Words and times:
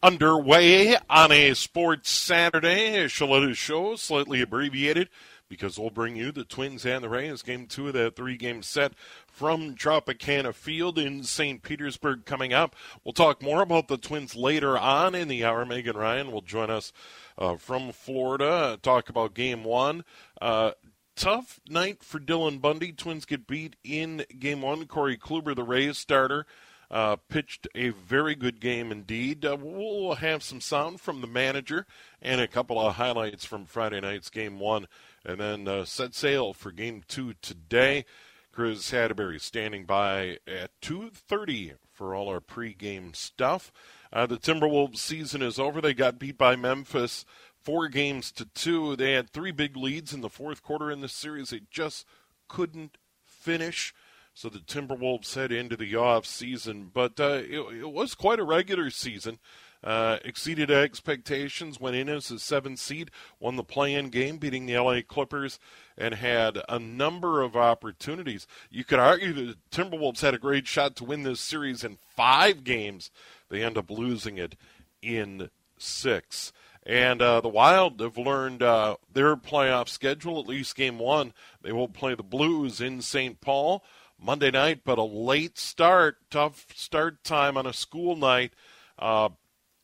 Underway 0.00 0.96
on 1.10 1.32
a 1.32 1.54
sports 1.54 2.10
Saturday, 2.10 2.96
a 2.98 3.06
Shaletta 3.06 3.56
show, 3.56 3.96
slightly 3.96 4.40
abbreviated 4.40 5.08
because 5.48 5.78
we'll 5.78 5.90
bring 5.90 6.14
you 6.14 6.30
the 6.30 6.44
Twins 6.44 6.86
and 6.86 7.02
the 7.02 7.08
Rays 7.08 7.42
game 7.42 7.66
two 7.66 7.88
of 7.88 7.94
that 7.94 8.14
three 8.14 8.36
game 8.36 8.62
set 8.62 8.92
from 9.26 9.74
Tropicana 9.74 10.54
Field 10.54 10.98
in 10.98 11.24
St. 11.24 11.62
Petersburg 11.62 12.24
coming 12.26 12.52
up. 12.52 12.76
We'll 13.02 13.12
talk 13.12 13.42
more 13.42 13.62
about 13.62 13.88
the 13.88 13.96
Twins 13.96 14.36
later 14.36 14.78
on 14.78 15.14
in 15.14 15.26
the 15.26 15.44
hour. 15.44 15.64
Megan 15.66 15.96
Ryan 15.96 16.30
will 16.30 16.42
join 16.42 16.70
us 16.70 16.92
uh, 17.36 17.56
from 17.56 17.90
Florida, 17.90 18.78
talk 18.82 19.08
about 19.08 19.34
game 19.34 19.64
one. 19.64 20.04
Uh, 20.40 20.72
tough 21.16 21.58
night 21.68 22.04
for 22.04 22.20
Dylan 22.20 22.60
Bundy. 22.60 22.92
Twins 22.92 23.24
get 23.24 23.46
beat 23.46 23.74
in 23.82 24.24
game 24.38 24.62
one. 24.62 24.86
Corey 24.86 25.16
Kluber, 25.16 25.56
the 25.56 25.64
Rays 25.64 25.98
starter, 25.98 26.46
uh, 26.90 27.16
pitched 27.28 27.68
a 27.74 27.90
very 27.90 28.34
good 28.34 28.60
game 28.60 28.90
indeed. 28.90 29.44
Uh, 29.44 29.56
we'll 29.60 30.14
have 30.14 30.42
some 30.42 30.60
sound 30.60 31.00
from 31.00 31.20
the 31.20 31.26
manager 31.26 31.86
and 32.22 32.40
a 32.40 32.48
couple 32.48 32.80
of 32.80 32.94
highlights 32.94 33.44
from 33.44 33.66
Friday 33.66 34.00
night's 34.00 34.30
game 34.30 34.58
one, 34.58 34.86
and 35.24 35.40
then 35.40 35.68
uh, 35.68 35.84
set 35.84 36.14
sail 36.14 36.52
for 36.52 36.72
game 36.72 37.02
two 37.06 37.34
today. 37.42 38.04
Chris 38.52 38.92
Atterbury 38.92 39.38
standing 39.38 39.84
by 39.84 40.38
at 40.46 40.70
2:30 40.80 41.74
for 41.92 42.14
all 42.14 42.28
our 42.28 42.40
pregame 42.40 43.14
stuff. 43.14 43.70
Uh, 44.12 44.26
the 44.26 44.38
Timberwolves 44.38 44.96
season 44.96 45.42
is 45.42 45.58
over. 45.58 45.80
They 45.80 45.94
got 45.94 46.18
beat 46.18 46.38
by 46.38 46.56
Memphis 46.56 47.24
four 47.62 47.88
games 47.88 48.32
to 48.32 48.46
two. 48.46 48.96
They 48.96 49.12
had 49.12 49.30
three 49.30 49.52
big 49.52 49.76
leads 49.76 50.12
in 50.12 50.22
the 50.22 50.30
fourth 50.30 50.62
quarter 50.62 50.90
in 50.90 51.02
this 51.02 51.12
series. 51.12 51.50
They 51.50 51.60
just 51.70 52.06
couldn't 52.48 52.96
finish. 53.24 53.92
So 54.38 54.48
the 54.48 54.60
Timberwolves 54.60 55.34
head 55.34 55.50
into 55.50 55.76
the 55.76 55.96
off 55.96 56.24
season, 56.24 56.92
but 56.94 57.18
uh, 57.18 57.42
it, 57.42 57.58
it, 57.80 57.90
was 57.90 58.14
quite 58.14 58.38
a 58.38 58.44
regular 58.44 58.88
season. 58.88 59.40
Uh, 59.82 60.18
exceeded 60.24 60.70
expectations, 60.70 61.80
went 61.80 61.96
in 61.96 62.08
as 62.08 62.30
a 62.30 62.38
seven 62.38 62.76
seed, 62.76 63.10
won 63.40 63.56
the 63.56 63.64
play-in 63.64 64.10
game, 64.10 64.36
beating 64.36 64.66
the 64.66 64.78
LA 64.78 65.00
Clippers, 65.00 65.58
and 65.96 66.14
had 66.14 66.56
a 66.68 66.78
number 66.78 67.42
of 67.42 67.56
opportunities. 67.56 68.46
You 68.70 68.84
could 68.84 69.00
argue 69.00 69.32
the 69.32 69.56
Timberwolves 69.72 70.20
had 70.20 70.34
a 70.34 70.38
great 70.38 70.68
shot 70.68 70.94
to 70.96 71.04
win 71.04 71.24
this 71.24 71.40
series 71.40 71.82
in 71.82 71.98
five 72.14 72.62
games. 72.62 73.10
They 73.48 73.64
end 73.64 73.76
up 73.76 73.90
losing 73.90 74.38
it 74.38 74.54
in 75.02 75.50
six. 75.78 76.52
And 76.86 77.20
uh, 77.20 77.40
the 77.40 77.48
Wild 77.48 77.98
have 77.98 78.16
learned 78.16 78.62
uh, 78.62 78.98
their 79.12 79.34
playoff 79.34 79.88
schedule, 79.88 80.38
at 80.38 80.46
least 80.46 80.76
game 80.76 81.00
one. 81.00 81.32
They 81.60 81.72
will 81.72 81.88
play 81.88 82.14
the 82.14 82.22
Blues 82.22 82.80
in 82.80 83.02
St. 83.02 83.40
Paul. 83.40 83.82
Monday 84.20 84.50
night, 84.50 84.80
but 84.84 84.98
a 84.98 85.04
late 85.04 85.58
start, 85.58 86.18
tough 86.30 86.66
start 86.74 87.22
time 87.22 87.56
on 87.56 87.66
a 87.66 87.72
school 87.72 88.16
night. 88.16 88.52
Uh, 88.98 89.30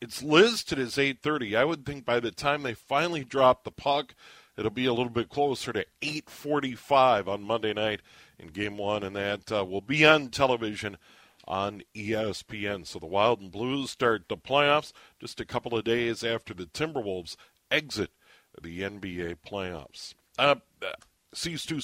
it's 0.00 0.22
listed 0.22 0.78
as 0.78 0.99
8:30. 0.99 1.56
I 1.56 1.65
would 1.65 1.87
think 1.87 2.05
by 2.05 2.21
the 2.21 2.31
time 2.31 2.62
they 2.62 2.75
finally 2.75 3.25
drop 3.25 3.65
the 3.65 3.71
puck, 3.71 4.15
it'll 4.56 4.71
be 4.71 4.87
a 4.87 4.93
little 4.93 5.12
bit 5.12 5.28
closer 5.28 5.72
to 5.72 5.87
8:45 6.03 7.28
on 7.28 7.43
Monday 7.43 7.72
night 7.72 8.03
in 8.39 8.49
Game 8.49 8.77
One, 8.77 9.03
and 9.03 9.17
that 9.17 9.50
uh, 9.53 9.65
will 9.65 9.81
be 9.81 10.05
on 10.05 10.28
television 10.28 10.99
on 11.47 11.83
ESPN. 11.95 12.87
So 12.87 12.99
the 12.99 13.06
Wild 13.06 13.41
and 13.41 13.53
Blues 13.53 13.91
start 13.91 14.28
the 14.28 14.37
playoffs 14.37 14.93
just 15.21 15.41
a 15.41 15.45
couple 15.45 15.77
of 15.77 15.84
days 15.84 16.25
after 16.25 16.55
the 16.55 16.66
Timberwolves 16.66 17.37
exit 17.71 18.11
the 18.61 18.83
NBA 18.83 19.37
playoffs. 19.47 20.15
Uh, 20.39 20.56
uh 20.83 20.93
Stu 21.33 21.81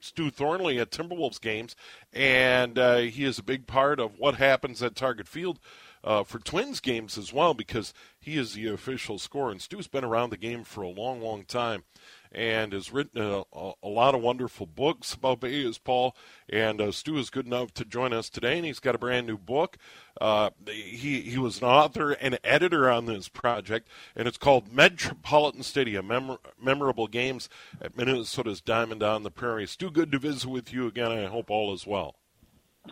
Stu 0.00 0.30
Thornley 0.30 0.78
at 0.78 0.90
Timberwolves 0.90 1.40
games, 1.40 1.76
and 2.12 2.78
uh, 2.78 2.96
he 2.98 3.24
is 3.24 3.38
a 3.38 3.44
big 3.44 3.66
part 3.66 4.00
of 4.00 4.18
what 4.18 4.36
happens 4.36 4.82
at 4.82 4.96
Target 4.96 5.28
Field 5.28 5.60
uh, 6.02 6.24
for 6.24 6.38
Twins 6.38 6.80
games 6.80 7.18
as 7.18 7.32
well 7.32 7.54
because 7.54 7.92
he 8.18 8.36
is 8.36 8.54
the 8.54 8.68
official 8.68 9.18
scorer. 9.18 9.52
And 9.52 9.60
Stu's 9.60 9.88
been 9.88 10.04
around 10.04 10.30
the 10.30 10.36
game 10.36 10.64
for 10.64 10.82
a 10.82 10.88
long, 10.88 11.20
long 11.20 11.44
time 11.44 11.84
and 12.32 12.72
has 12.72 12.92
written 12.92 13.20
a, 13.20 13.42
a, 13.52 13.88
lot 13.88 14.14
of 14.14 14.20
wonderful 14.20 14.66
books 14.66 15.14
about 15.14 15.40
Baseball. 15.40 16.16
And 16.48 16.80
uh, 16.80 16.92
Stu 16.92 17.16
is 17.18 17.30
good 17.30 17.46
enough 17.46 17.74
to 17.74 17.84
join 17.84 18.12
us 18.12 18.30
today, 18.30 18.56
and 18.56 18.66
he's 18.66 18.78
got 18.78 18.94
a 18.94 18.98
brand 18.98 19.26
new 19.26 19.38
book. 19.38 19.76
Uh, 20.20 20.50
he 20.66 21.20
he 21.22 21.38
was 21.38 21.58
an 21.58 21.68
author 21.68 22.12
and 22.12 22.38
editor 22.44 22.90
on 22.90 23.06
this 23.06 23.28
project, 23.28 23.88
and 24.14 24.28
it's 24.28 24.38
called 24.38 24.72
Metropolitan 24.72 25.62
Stadium: 25.62 26.06
Mem- 26.06 26.38
Memorable 26.60 27.06
Games 27.06 27.48
at 27.80 27.96
Minnesota's 27.96 28.60
Diamond 28.60 29.02
on 29.02 29.22
the 29.22 29.30
Prairie. 29.30 29.66
Stu, 29.66 29.90
good 29.90 30.12
to 30.12 30.18
visit 30.18 30.48
with 30.48 30.72
you 30.72 30.86
again. 30.86 31.10
I 31.10 31.26
hope 31.26 31.50
all 31.50 31.72
is 31.72 31.86
well. 31.86 32.16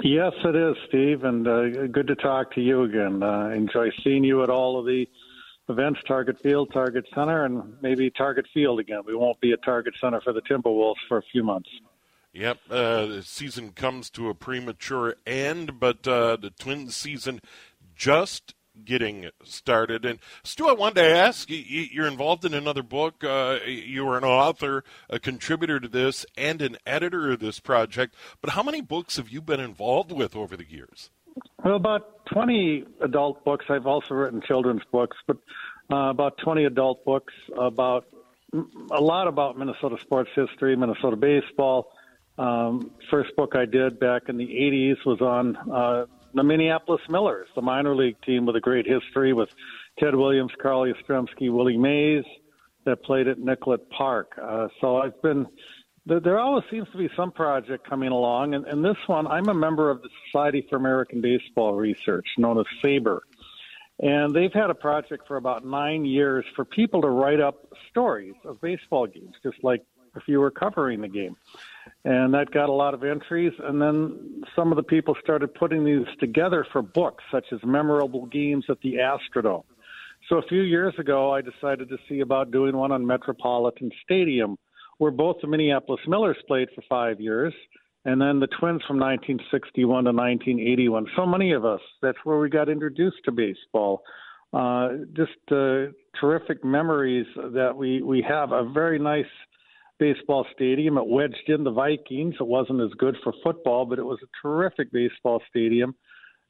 Yes, 0.02 0.32
it 0.44 0.54
is, 0.54 0.76
Steve, 0.88 1.24
and 1.24 1.48
uh, 1.48 1.86
good 1.86 2.06
to 2.08 2.14
talk 2.14 2.52
to 2.54 2.60
you 2.60 2.82
again. 2.82 3.22
Uh, 3.22 3.48
enjoy 3.48 3.90
seeing 4.04 4.22
you 4.22 4.42
at 4.42 4.50
all 4.50 4.78
of 4.78 4.86
the 4.86 5.06
events, 5.68 6.00
Target 6.06 6.40
Field, 6.40 6.70
Target 6.72 7.06
Center, 7.14 7.44
and 7.44 7.74
maybe 7.80 8.10
Target 8.10 8.46
Field 8.52 8.80
again. 8.80 9.02
We 9.06 9.14
won't 9.14 9.40
be 9.40 9.52
at 9.52 9.62
Target 9.62 9.94
Center 10.00 10.20
for 10.20 10.32
the 10.32 10.42
Timberwolves 10.42 10.96
for 11.08 11.18
a 11.18 11.22
few 11.22 11.42
months. 11.42 11.68
Yep, 12.32 12.58
uh, 12.70 13.06
the 13.06 13.22
season 13.22 13.70
comes 13.72 14.10
to 14.10 14.28
a 14.28 14.34
premature 14.34 15.16
end, 15.26 15.80
but 15.80 16.06
uh, 16.06 16.36
the 16.36 16.50
Twins 16.50 16.94
season 16.94 17.40
just 17.96 18.54
getting 18.84 19.30
started. 19.42 20.04
And 20.04 20.18
Stu, 20.44 20.68
I 20.68 20.72
wanted 20.72 21.02
to 21.02 21.16
ask 21.16 21.48
you're 21.48 22.06
involved 22.06 22.44
in 22.44 22.54
another 22.54 22.82
book. 22.82 23.24
Uh, 23.24 23.58
you 23.66 24.06
are 24.08 24.18
an 24.18 24.24
author, 24.24 24.84
a 25.10 25.18
contributor 25.18 25.80
to 25.80 25.88
this, 25.88 26.24
and 26.36 26.62
an 26.62 26.76
editor 26.86 27.32
of 27.32 27.40
this 27.40 27.60
project. 27.60 28.14
But 28.40 28.50
how 28.50 28.62
many 28.62 28.80
books 28.80 29.16
have 29.16 29.30
you 29.30 29.42
been 29.42 29.60
involved 29.60 30.12
with 30.12 30.36
over 30.36 30.56
the 30.56 30.68
years? 30.68 31.10
Well, 31.64 31.76
about 31.76 32.26
20 32.26 32.84
adult 33.00 33.44
books. 33.44 33.66
I've 33.68 33.86
also 33.86 34.14
written 34.14 34.40
children's 34.46 34.82
books, 34.90 35.16
but 35.26 35.36
uh, 35.90 36.10
about 36.10 36.38
20 36.38 36.64
adult 36.64 37.04
books 37.04 37.32
about 37.56 38.06
a 38.90 39.00
lot 39.00 39.28
about 39.28 39.58
Minnesota 39.58 39.96
sports 40.00 40.30
history, 40.34 40.76
Minnesota 40.76 41.16
baseball. 41.16 41.92
Um, 42.38 42.92
first 43.10 43.34
book 43.36 43.54
I 43.56 43.64
did 43.64 43.98
back 43.98 44.28
in 44.28 44.36
the 44.36 44.46
80s 44.46 45.04
was 45.04 45.20
on 45.20 45.56
uh, 45.56 46.06
the 46.34 46.42
Minneapolis 46.42 47.02
Millers, 47.08 47.48
the 47.54 47.62
minor 47.62 47.94
league 47.96 48.20
team 48.22 48.46
with 48.46 48.56
a 48.56 48.60
great 48.60 48.86
history 48.86 49.32
with 49.32 49.48
Ted 49.98 50.14
Williams, 50.14 50.52
Carl 50.62 50.86
Yastrzemski, 50.86 51.52
Willie 51.52 51.76
Mays 51.76 52.24
that 52.84 53.02
played 53.02 53.28
at 53.28 53.38
Nicollet 53.38 53.90
Park. 53.90 54.38
Uh, 54.40 54.68
so 54.80 54.96
I've 54.96 55.20
been 55.20 55.46
there, 56.08 56.20
there 56.20 56.38
always 56.38 56.64
seems 56.70 56.88
to 56.92 56.98
be 56.98 57.08
some 57.14 57.30
project 57.30 57.88
coming 57.88 58.10
along, 58.10 58.54
and, 58.54 58.64
and 58.66 58.84
this 58.84 58.96
one, 59.06 59.26
I'm 59.26 59.48
a 59.48 59.54
member 59.54 59.90
of 59.90 60.02
the 60.02 60.08
Society 60.26 60.66
for 60.68 60.76
American 60.76 61.20
Baseball 61.20 61.74
Research, 61.74 62.26
known 62.38 62.58
as 62.58 62.66
SABR. 62.82 63.20
And 64.00 64.34
they've 64.34 64.52
had 64.52 64.70
a 64.70 64.74
project 64.74 65.26
for 65.26 65.36
about 65.36 65.66
nine 65.66 66.04
years 66.04 66.44
for 66.56 66.64
people 66.64 67.02
to 67.02 67.08
write 67.08 67.40
up 67.40 67.66
stories 67.90 68.34
of 68.44 68.60
baseball 68.60 69.06
games, 69.06 69.34
just 69.42 69.62
like 69.62 69.82
if 70.16 70.22
you 70.26 70.40
were 70.40 70.50
covering 70.50 71.00
the 71.00 71.08
game. 71.08 71.36
And 72.04 72.32
that 72.34 72.50
got 72.52 72.68
a 72.68 72.72
lot 72.72 72.94
of 72.94 73.02
entries. 73.02 73.52
And 73.58 73.82
then 73.82 74.44
some 74.54 74.70
of 74.70 74.76
the 74.76 74.82
people 74.82 75.16
started 75.22 75.52
putting 75.54 75.84
these 75.84 76.06
together 76.20 76.64
for 76.72 76.80
books, 76.80 77.24
such 77.30 77.46
as 77.52 77.58
Memorable 77.64 78.26
Games 78.26 78.64
at 78.68 78.80
the 78.80 78.94
Astrodome. 78.94 79.64
So 80.28 80.36
a 80.36 80.42
few 80.42 80.62
years 80.62 80.94
ago, 80.98 81.32
I 81.32 81.40
decided 81.40 81.88
to 81.88 81.98
see 82.08 82.20
about 82.20 82.50
doing 82.50 82.76
one 82.76 82.92
on 82.92 83.06
Metropolitan 83.06 83.90
Stadium, 84.04 84.58
where 84.98 85.10
both 85.10 85.36
the 85.40 85.48
Minneapolis 85.48 86.00
Millers 86.06 86.36
played 86.46 86.68
for 86.74 86.82
five 86.88 87.20
years, 87.20 87.54
and 88.04 88.20
then 88.20 88.40
the 88.40 88.46
Twins 88.46 88.82
from 88.86 88.98
1961 88.98 90.04
to 90.04 90.10
1981. 90.10 91.06
So 91.16 91.26
many 91.26 91.52
of 91.52 91.64
us, 91.64 91.80
that's 92.02 92.18
where 92.24 92.38
we 92.38 92.48
got 92.48 92.68
introduced 92.68 93.18
to 93.24 93.32
baseball. 93.32 94.02
Uh, 94.52 94.88
just 95.14 95.32
uh, 95.50 95.92
terrific 96.20 96.64
memories 96.64 97.26
that 97.36 97.72
we, 97.76 98.02
we 98.02 98.24
have. 98.26 98.52
A 98.52 98.68
very 98.72 98.98
nice 98.98 99.26
baseball 99.98 100.46
stadium. 100.54 100.96
It 100.96 101.06
wedged 101.06 101.48
in 101.48 101.64
the 101.64 101.70
Vikings. 101.70 102.34
It 102.40 102.46
wasn't 102.46 102.80
as 102.80 102.90
good 102.98 103.16
for 103.22 103.32
football, 103.42 103.84
but 103.84 103.98
it 103.98 104.04
was 104.04 104.18
a 104.22 104.46
terrific 104.46 104.92
baseball 104.92 105.42
stadium. 105.50 105.94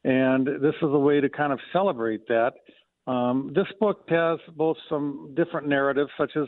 And 0.05 0.47
this 0.47 0.75
is 0.77 0.83
a 0.83 0.99
way 0.99 1.21
to 1.21 1.29
kind 1.29 1.53
of 1.53 1.59
celebrate 1.73 2.29
that. 2.29 2.53
Um, 3.11 3.53
this 3.55 3.67
book 3.81 4.05
has 4.11 4.39
both 4.55 4.77
some 4.89 5.33
different 5.35 5.67
narratives, 5.67 6.11
such 6.19 6.33
as 6.37 6.47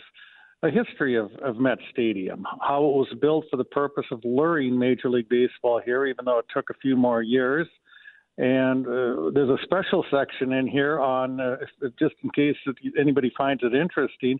a 0.63 0.71
history 0.71 1.17
of, 1.17 1.31
of 1.43 1.57
Met 1.57 1.79
Stadium, 1.91 2.47
how 2.61 2.85
it 2.85 2.93
was 2.93 3.09
built 3.21 3.47
for 3.51 3.57
the 3.57 3.65
purpose 3.65 4.05
of 4.11 4.21
luring 4.25 4.79
Major 4.79 5.09
League 5.09 5.29
Baseball 5.29 5.81
here, 5.85 6.07
even 6.07 6.25
though 6.25 6.39
it 6.39 6.47
took 6.55 6.69
a 6.71 6.75
few 6.75 6.97
more 6.97 7.23
years. 7.23 7.67
And 8.37 8.87
uh, 8.87 9.31
there's 9.35 9.49
a 9.49 9.63
special 9.65 10.05
section 10.11 10.53
in 10.53 10.67
here 10.67 11.01
on, 11.01 11.41
uh, 11.41 11.57
just 11.99 12.15
in 12.23 12.31
case 12.31 12.57
anybody 12.99 13.33
finds 13.37 13.63
it 13.63 13.75
interesting, 13.75 14.39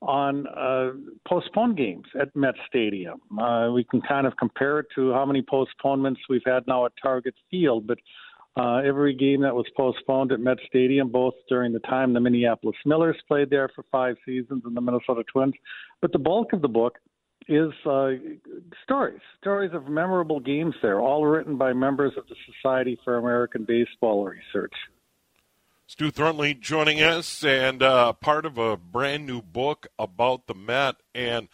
on 0.00 0.46
uh, 0.46 0.90
postponed 1.26 1.76
games 1.76 2.04
at 2.20 2.34
Met 2.36 2.54
Stadium. 2.68 3.20
Uh, 3.38 3.70
we 3.72 3.84
can 3.84 4.00
kind 4.00 4.26
of 4.26 4.36
compare 4.36 4.78
it 4.78 4.86
to 4.94 5.12
how 5.12 5.26
many 5.26 5.42
postponements 5.42 6.20
we've 6.28 6.42
had 6.46 6.66
now 6.66 6.86
at 6.86 6.92
Target 7.02 7.34
Field, 7.50 7.86
but 7.86 7.98
uh, 8.58 8.78
every 8.78 9.14
game 9.14 9.42
that 9.42 9.54
was 9.54 9.66
postponed 9.76 10.32
at 10.32 10.40
Met 10.40 10.58
Stadium, 10.66 11.08
both 11.08 11.34
during 11.48 11.72
the 11.72 11.78
time 11.80 12.12
the 12.12 12.20
Minneapolis 12.20 12.76
Millers 12.84 13.16
played 13.28 13.50
there 13.50 13.68
for 13.74 13.84
five 13.90 14.16
seasons 14.26 14.62
and 14.64 14.76
the 14.76 14.80
Minnesota 14.80 15.22
Twins. 15.32 15.54
But 16.00 16.12
the 16.12 16.18
bulk 16.18 16.52
of 16.52 16.62
the 16.62 16.68
book 16.68 16.98
is 17.46 17.72
uh, 17.86 18.10
stories, 18.82 19.20
stories 19.40 19.70
of 19.72 19.88
memorable 19.88 20.40
games 20.40 20.74
there, 20.82 21.00
all 21.00 21.24
written 21.24 21.56
by 21.56 21.72
members 21.72 22.12
of 22.16 22.26
the 22.28 22.34
Society 22.52 22.98
for 23.04 23.16
American 23.16 23.64
Baseball 23.64 24.24
Research. 24.24 24.74
Stu 25.86 26.10
Thornley 26.10 26.52
joining 26.52 27.00
us 27.00 27.42
and 27.42 27.82
uh, 27.82 28.12
part 28.12 28.44
of 28.44 28.58
a 28.58 28.76
brand 28.76 29.26
new 29.26 29.40
book 29.40 29.86
about 29.98 30.46
the 30.46 30.54
Met. 30.54 30.96
And 31.14 31.48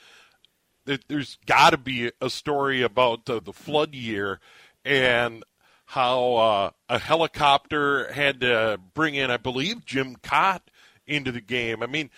there's 0.84 1.38
got 1.46 1.70
to 1.70 1.76
be 1.76 2.10
a 2.20 2.28
story 2.28 2.82
about 2.82 3.30
uh, 3.30 3.38
the 3.38 3.52
flood 3.52 3.94
year 3.94 4.40
and 4.84 5.44
how 5.86 6.34
uh, 6.34 6.70
a 6.88 6.98
helicopter 6.98 8.12
had 8.12 8.40
to 8.40 8.80
bring 8.94 9.14
in, 9.14 9.30
I 9.30 9.36
believe, 9.36 9.84
Jim 9.84 10.16
Kaat 10.16 10.60
into 11.06 11.30
the 11.30 11.40
game. 11.40 11.82
I 11.82 11.86
mean, 11.86 12.10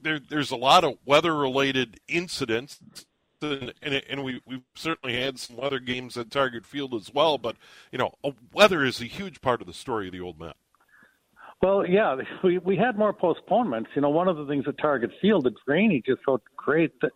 there, 0.00 0.18
there's 0.18 0.50
a 0.50 0.56
lot 0.56 0.84
of 0.84 0.98
weather 1.04 1.34
related 1.34 2.00
incidents. 2.08 2.80
And, 3.42 3.72
and, 3.80 4.02
and 4.08 4.22
we, 4.22 4.42
we've 4.46 4.64
certainly 4.74 5.18
had 5.18 5.38
some 5.38 5.56
weather 5.56 5.78
games 5.78 6.18
at 6.18 6.30
Target 6.30 6.66
Field 6.66 6.94
as 6.94 7.12
well, 7.12 7.38
but 7.38 7.56
you 7.90 7.96
know, 7.96 8.12
weather 8.52 8.84
is 8.84 9.00
a 9.00 9.06
huge 9.06 9.40
part 9.40 9.62
of 9.62 9.66
the 9.66 9.72
story 9.72 10.08
of 10.08 10.12
the 10.12 10.20
Old 10.20 10.38
Met. 10.38 10.56
Well, 11.62 11.86
yeah, 11.86 12.16
we 12.42 12.58
we 12.58 12.76
had 12.76 12.98
more 12.98 13.12
postponements. 13.12 13.90
You 13.94 14.02
know, 14.02 14.08
one 14.08 14.28
of 14.28 14.36
the 14.36 14.46
things 14.46 14.64
at 14.66 14.78
Target 14.78 15.10
Field, 15.20 15.44
the 15.44 15.52
drainage 15.66 16.04
is 16.06 16.16
so 16.24 16.40
great 16.56 16.98
that 17.00 17.12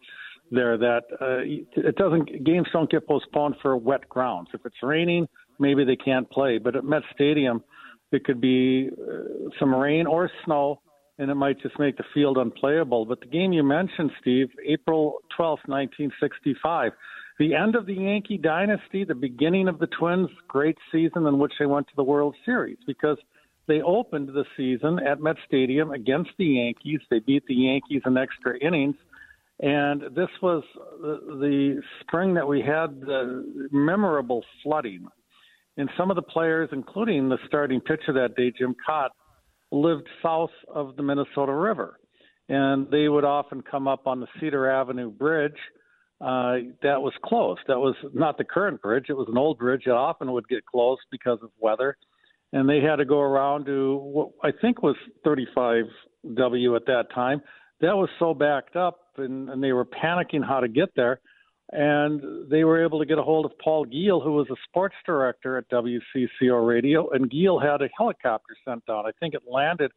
there 0.50 0.76
that 0.78 1.02
uh, 1.20 1.40
it 1.42 1.96
doesn't 1.96 2.44
games 2.44 2.66
don't 2.72 2.90
get 2.90 3.06
postponed 3.06 3.56
for 3.62 3.76
wet 3.76 4.08
grounds. 4.08 4.48
If 4.54 4.60
it's 4.64 4.76
raining, 4.82 5.26
maybe 5.58 5.84
they 5.84 5.96
can't 5.96 6.30
play. 6.30 6.58
But 6.58 6.76
at 6.76 6.84
Met 6.84 7.02
Stadium, 7.14 7.62
it 8.12 8.24
could 8.24 8.40
be 8.40 8.90
uh, 8.90 9.50
some 9.58 9.74
rain 9.74 10.06
or 10.06 10.30
snow, 10.44 10.80
and 11.18 11.30
it 11.30 11.34
might 11.34 11.60
just 11.60 11.78
make 11.78 11.96
the 11.96 12.04
field 12.12 12.38
unplayable. 12.38 13.06
But 13.06 13.20
the 13.20 13.26
game 13.26 13.52
you 13.52 13.62
mentioned, 13.62 14.10
Steve, 14.20 14.48
April 14.66 15.18
12th, 15.38 15.66
1965, 15.66 16.92
the 17.38 17.54
end 17.54 17.74
of 17.74 17.86
the 17.86 17.94
Yankee 17.94 18.38
dynasty, 18.38 19.04
the 19.04 19.14
beginning 19.14 19.66
of 19.66 19.78
the 19.78 19.88
Twins' 19.98 20.28
great 20.46 20.78
season 20.92 21.26
in 21.26 21.38
which 21.38 21.52
they 21.58 21.66
went 21.66 21.88
to 21.88 21.96
the 21.96 22.04
World 22.04 22.36
Series 22.44 22.78
because 22.86 23.18
they 23.66 23.80
opened 23.80 24.28
the 24.28 24.44
season 24.56 25.00
at 25.00 25.20
Met 25.20 25.36
Stadium 25.46 25.90
against 25.90 26.30
the 26.38 26.44
Yankees. 26.44 27.00
They 27.10 27.18
beat 27.18 27.44
the 27.46 27.54
Yankees 27.54 28.02
in 28.06 28.16
extra 28.16 28.56
innings 28.58 28.96
and 29.60 30.02
this 30.14 30.28
was 30.42 30.64
the, 31.00 31.80
spring 32.00 32.34
that 32.34 32.46
we 32.46 32.60
had 32.60 33.00
the 33.00 33.68
memorable 33.70 34.44
flooding. 34.62 35.06
And 35.76 35.88
some 35.96 36.10
of 36.10 36.16
the 36.16 36.22
players, 36.22 36.68
including 36.72 37.28
the 37.28 37.38
starting 37.46 37.80
pitcher 37.80 38.12
that 38.14 38.36
day, 38.36 38.52
Jim 38.56 38.74
Kaat, 38.88 39.10
lived 39.70 40.06
south 40.22 40.50
of 40.72 40.96
the 40.96 41.02
Minnesota 41.02 41.52
River. 41.52 41.98
And 42.48 42.88
they 42.90 43.08
would 43.08 43.24
often 43.24 43.62
come 43.62 43.88
up 43.88 44.06
on 44.06 44.20
the 44.20 44.26
Cedar 44.38 44.70
Avenue 44.70 45.10
Bridge. 45.10 45.56
Uh, 46.20 46.56
that 46.82 47.00
was 47.00 47.12
closed. 47.24 47.60
That 47.66 47.78
was 47.78 47.96
not 48.12 48.38
the 48.38 48.44
current 48.44 48.80
bridge. 48.82 49.06
It 49.08 49.16
was 49.16 49.28
an 49.28 49.38
old 49.38 49.58
bridge 49.58 49.82
that 49.86 49.94
often 49.94 50.32
would 50.32 50.48
get 50.48 50.64
closed 50.66 51.02
because 51.10 51.38
of 51.42 51.50
weather. 51.58 51.96
And 52.52 52.68
they 52.68 52.80
had 52.80 52.96
to 52.96 53.04
go 53.04 53.20
around 53.20 53.66
to 53.66 53.96
what 53.96 54.28
I 54.42 54.50
think 54.60 54.82
was 54.82 54.96
35W 55.26 56.76
at 56.76 56.86
that 56.86 57.06
time. 57.14 57.40
That 57.84 57.96
was 57.96 58.08
so 58.18 58.32
backed 58.32 58.76
up 58.76 58.98
and, 59.18 59.50
and 59.50 59.62
they 59.62 59.72
were 59.72 59.84
panicking 59.84 60.42
how 60.42 60.60
to 60.60 60.68
get 60.68 60.88
there. 60.96 61.20
And 61.70 62.50
they 62.50 62.64
were 62.64 62.82
able 62.82 62.98
to 62.98 63.06
get 63.06 63.18
a 63.18 63.22
hold 63.22 63.44
of 63.44 63.52
Paul 63.62 63.84
Giel, 63.86 64.22
who 64.22 64.32
was 64.32 64.46
a 64.50 64.56
sports 64.68 64.94
director 65.04 65.58
at 65.58 65.68
WCCO 65.70 66.66
Radio, 66.66 67.10
and 67.10 67.30
Giel 67.30 67.62
had 67.62 67.82
a 67.82 67.88
helicopter 67.96 68.54
sent 68.66 68.84
down. 68.86 69.06
I 69.06 69.10
think 69.20 69.34
it 69.34 69.42
landed 69.50 69.90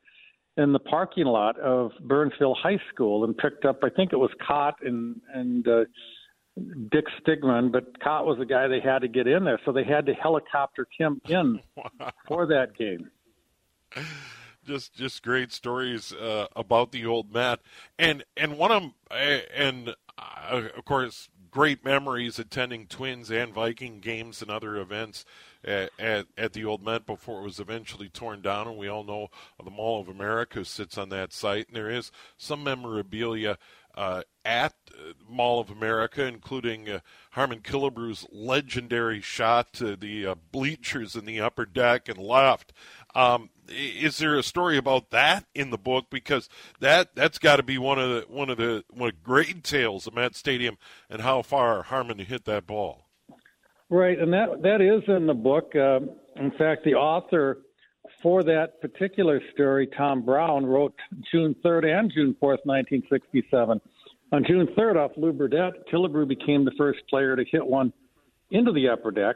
in 0.56 0.74
the 0.74 0.80
parking 0.80 1.26
lot 1.26 1.60
of 1.60 1.92
Burnsville 2.02 2.56
High 2.56 2.80
School 2.94 3.26
and 3.26 3.38
picked 3.38 3.66
up. 3.66 3.80
I 3.84 3.90
think 3.90 4.12
it 4.12 4.18
was 4.18 4.32
Kaat 4.50 4.74
and 4.82 5.20
and 5.34 5.68
uh, 5.68 5.84
Dick 6.90 7.06
Stigman, 7.22 7.72
but 7.72 8.00
Kaat 8.00 8.26
was 8.26 8.38
the 8.40 8.46
guy 8.46 8.68
they 8.68 8.80
had 8.80 9.00
to 9.00 9.08
get 9.08 9.28
in 9.28 9.44
there, 9.44 9.60
so 9.66 9.72
they 9.72 9.84
had 9.84 10.06
to 10.08 10.14
helicopter 10.14 10.88
him 10.98 11.22
in 11.28 11.60
for 12.28 12.48
that 12.48 12.78
game 12.78 13.10
just 14.68 14.94
just 14.94 15.24
great 15.24 15.52
stories 15.52 16.14
uh, 16.14 16.48
about 16.56 16.92
the 16.92 17.06
old 17.06 17.34
Met, 17.34 17.60
and 17.98 18.24
and 18.36 18.58
one 18.58 18.72
of 18.72 18.82
them, 18.82 18.94
and 19.56 19.96
uh, 20.18 20.68
of 20.76 20.86
course, 20.86 21.30
great 21.50 21.84
memories 21.84 22.38
attending 22.38 22.86
Twins 22.86 23.32
and 23.32 23.54
Viking 23.54 24.00
games 24.00 24.42
and 24.42 24.52
other 24.52 24.78
events 24.78 25.26
at, 25.64 25.90
at, 25.98 26.28
at, 26.38 26.54
the 26.54 26.66
old 26.66 26.84
Met 26.84 27.06
before 27.06 27.42
it 27.42 27.46
was 27.46 27.60
eventually 27.60 28.10
torn 28.10 28.42
down. 28.42 28.68
And 28.68 28.78
we 28.78 28.88
all 28.88 29.04
know 29.04 29.30
the 29.64 29.72
Mall 29.72 30.00
of 30.00 30.08
America 30.08 30.64
sits 30.66 30.98
on 30.98 31.10
that 31.10 31.34
site, 31.34 31.68
and 31.68 31.76
there 31.76 31.90
is 31.90 32.12
some 32.38 32.64
memorabilia 32.64 33.58
uh, 33.96 34.22
at 34.46 34.76
Mall 35.28 35.60
of 35.60 35.72
America, 35.72 36.26
including 36.26 36.88
uh, 36.88 37.00
Harmon 37.32 37.62
Killebrew's 37.62 38.28
legendary 38.32 39.20
shot 39.22 39.74
to 39.74 39.96
the 39.96 40.28
uh, 40.28 40.36
bleachers 40.52 41.16
in 41.16 41.26
the 41.26 41.42
upper 41.42 41.66
deck 41.66 42.08
and 42.08 42.20
left. 42.20 42.72
Um, 43.16 43.50
is 43.70 44.18
there 44.18 44.38
a 44.38 44.44
story 44.44 44.78
about 44.78 45.10
that 45.12 45.46
in 45.54 45.70
the 45.70 45.78
book? 45.78 46.08
Because 46.10 46.50
that 46.80 47.16
that's 47.16 47.38
got 47.38 47.58
to 47.58 47.64
be 47.64 47.78
one 47.78 48.00
of 48.00 48.10
the 48.10 48.26
one 48.28 48.50
of 48.50 48.58
the 48.58 48.84
one 48.90 49.10
of 49.10 49.24
great 49.24 49.64
tales 49.64 50.08
of 50.08 50.16
Met 50.16 50.36
Stadium 50.36 50.78
and 51.10 51.22
how 51.22 51.42
far 51.42 51.84
Harmon 51.84 52.20
hit 52.20 52.46
that 52.46 52.68
ball. 52.68 53.06
Right, 53.90 54.20
and 54.20 54.34
that 54.34 54.62
that 54.64 54.82
is 54.82 55.04
in 55.08 55.28
the 55.28 55.34
book. 55.34 55.76
Uh, 55.76 56.00
in 56.36 56.52
fact, 56.58 56.84
the 56.84 56.96
author 56.96 57.60
for 58.22 58.44
that 58.44 58.82
particular 58.82 59.42
story, 59.54 59.88
Tom 59.98 60.24
Brown, 60.24 60.66
wrote 60.66 60.96
June 61.32 61.56
3rd 61.64 62.00
and 62.00 62.12
June 62.14 62.36
4th, 62.42 62.64
1967. 62.66 63.82
On 64.32 64.46
June 64.46 64.68
3rd, 64.78 64.96
off 64.96 65.12
Lew 65.18 65.34
Burdette, 65.34 65.88
Killebrew 65.92 66.28
became 66.28 66.66
the 66.66 66.72
first 66.78 67.00
player 67.10 67.36
to 67.36 67.44
hit 67.50 67.66
one 67.66 67.94
into 68.52 68.72
the 68.72 68.88
upper 68.90 69.12
deck 69.12 69.36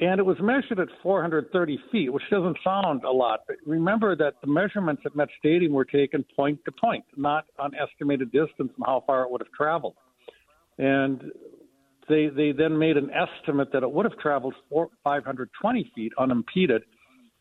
and 0.00 0.20
it 0.20 0.22
was 0.24 0.36
measured 0.40 0.78
at 0.78 0.88
430 1.02 1.78
feet, 1.90 2.12
which 2.12 2.22
doesn't 2.30 2.56
sound 2.62 3.02
a 3.04 3.10
lot. 3.10 3.40
But 3.48 3.56
remember 3.66 4.14
that 4.16 4.34
the 4.40 4.46
measurements 4.46 5.02
at 5.04 5.16
Met 5.16 5.28
Stadium 5.38 5.72
were 5.72 5.84
taken 5.84 6.24
point 6.36 6.60
to 6.66 6.72
point, 6.72 7.04
not 7.16 7.46
on 7.58 7.72
estimated 7.74 8.30
distance 8.30 8.72
and 8.76 8.86
how 8.86 9.02
far 9.06 9.24
it 9.24 9.30
would 9.30 9.40
have 9.40 9.52
traveled. 9.52 9.94
And 10.78 11.32
they 12.08 12.28
they 12.28 12.52
then 12.52 12.78
made 12.78 12.96
an 12.96 13.10
estimate 13.10 13.72
that 13.72 13.82
it 13.82 13.90
would 13.90 14.04
have 14.04 14.18
traveled 14.18 14.54
four, 14.70 14.88
520 15.02 15.92
feet 15.94 16.12
unimpeded. 16.16 16.82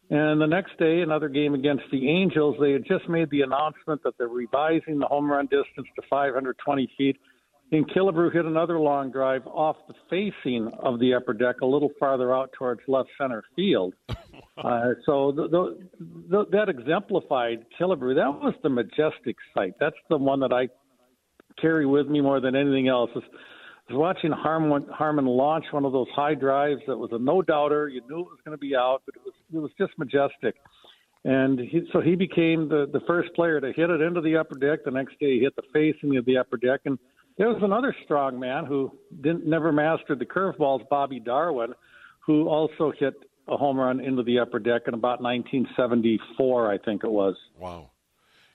And 0.10 0.42
the 0.42 0.48
next 0.48 0.78
day, 0.80 1.02
another 1.02 1.30
game 1.30 1.54
against 1.54 1.84
the 1.92 2.10
Angels, 2.10 2.56
they 2.60 2.72
had 2.72 2.86
just 2.86 3.08
made 3.10 3.30
the 3.30 3.42
announcement 3.42 4.02
that 4.04 4.14
they're 4.18 4.30
revising 4.30 5.00
the 5.00 5.06
home 5.06 5.30
run 5.30 5.46
distance 5.46 5.88
to 5.96 6.02
520 6.10 6.90
feet 6.98 7.18
And 7.72 7.90
Killebrew 7.92 8.34
hit 8.34 8.46
another 8.46 8.80
long 8.80 9.12
drive 9.12 9.46
off 9.46 9.76
the 9.88 9.94
facing 10.10 10.72
of 10.80 11.00
the 11.00 11.14
upper 11.14 11.34
deck, 11.34 11.58
a 11.62 11.66
little 11.66 11.92
farther 12.00 12.34
out 12.34 12.52
towards 12.54 12.82
left 12.88 13.10
center 13.20 13.44
field. 13.56 13.94
uh, 14.10 14.92
so 15.06 15.34
the, 15.34 15.48
the, 15.50 15.88
the, 16.30 16.46
that 16.52 16.70
exemplified 16.70 17.66
Killebrew. 17.78 18.16
That 18.16 18.30
was 18.30 18.54
the 18.64 18.70
majestic 18.70 19.36
sight. 19.54 19.74
That's 19.80 19.98
the 20.10 20.18
one 20.18 20.40
that 20.40 20.54
I 20.54 20.70
carry 21.62 21.86
with 21.86 22.08
me 22.08 22.22
more 22.22 22.40
than 22.40 22.56
anything 22.56 22.88
else. 22.88 23.10
Is, 23.16 23.24
is 23.90 23.96
watching 23.98 24.32
Harmon, 24.32 24.86
Harmon 24.90 25.26
launch 25.26 25.66
one 25.72 25.84
of 25.84 25.92
those 25.92 26.08
high 26.16 26.36
drives 26.36 26.82
that 26.88 26.98
was 26.98 27.10
a 27.12 27.20
no 27.20 27.42
doubter. 27.42 27.90
You 27.90 28.02
knew 28.10 28.20
it 28.20 28.28
was 28.28 28.40
going 28.46 28.58
to 28.58 28.62
be 28.62 28.78
out, 28.78 29.02
but 29.06 29.16
it 29.16 29.22
was 29.26 29.34
it 29.54 29.60
was 29.60 29.72
just 29.78 29.92
majestic. 29.98 30.56
And 31.24 31.60
he, 31.60 31.82
so 31.92 32.00
he 32.00 32.16
became 32.16 32.70
the, 32.70 32.88
the 32.92 33.02
first 33.08 33.34
player 33.34 33.60
to 33.60 33.74
hit 33.74 33.90
it 33.90 34.02
into 34.02 34.22
the 34.22 34.38
upper 34.38 34.56
deck. 34.58 34.86
The 34.86 34.92
next 34.92 35.20
day, 35.20 35.34
he 35.34 35.40
hit 35.40 35.56
the 35.58 35.64
facing 35.74 36.16
of 36.16 36.26
the 36.26 36.38
upper 36.38 36.56
deck. 36.56 36.82
And 36.86 36.98
there 37.38 37.50
was 37.50 37.62
another 37.62 37.96
strong 38.04 38.40
man 38.40 38.66
who 38.66 38.92
didn't 39.22 39.46
never 39.46 39.72
mastered 39.72 40.20
the 40.20 40.26
curveballs, 40.26 40.88
Bobby 40.90 41.20
Darwin, 41.20 41.74
who 42.26 42.48
also 42.48 42.92
hit 42.98 43.14
a 43.48 43.56
home 43.56 43.78
run 43.78 44.00
into 44.00 44.24
the 44.24 44.40
upper 44.40 44.60
deck 44.60 44.84
in 44.88 44.94
about 44.94 45.22
1974, 45.22 46.72
I 46.72 46.78
think 46.78 47.04
it 47.04 47.12
was. 47.12 47.36
Wow. 47.58 47.92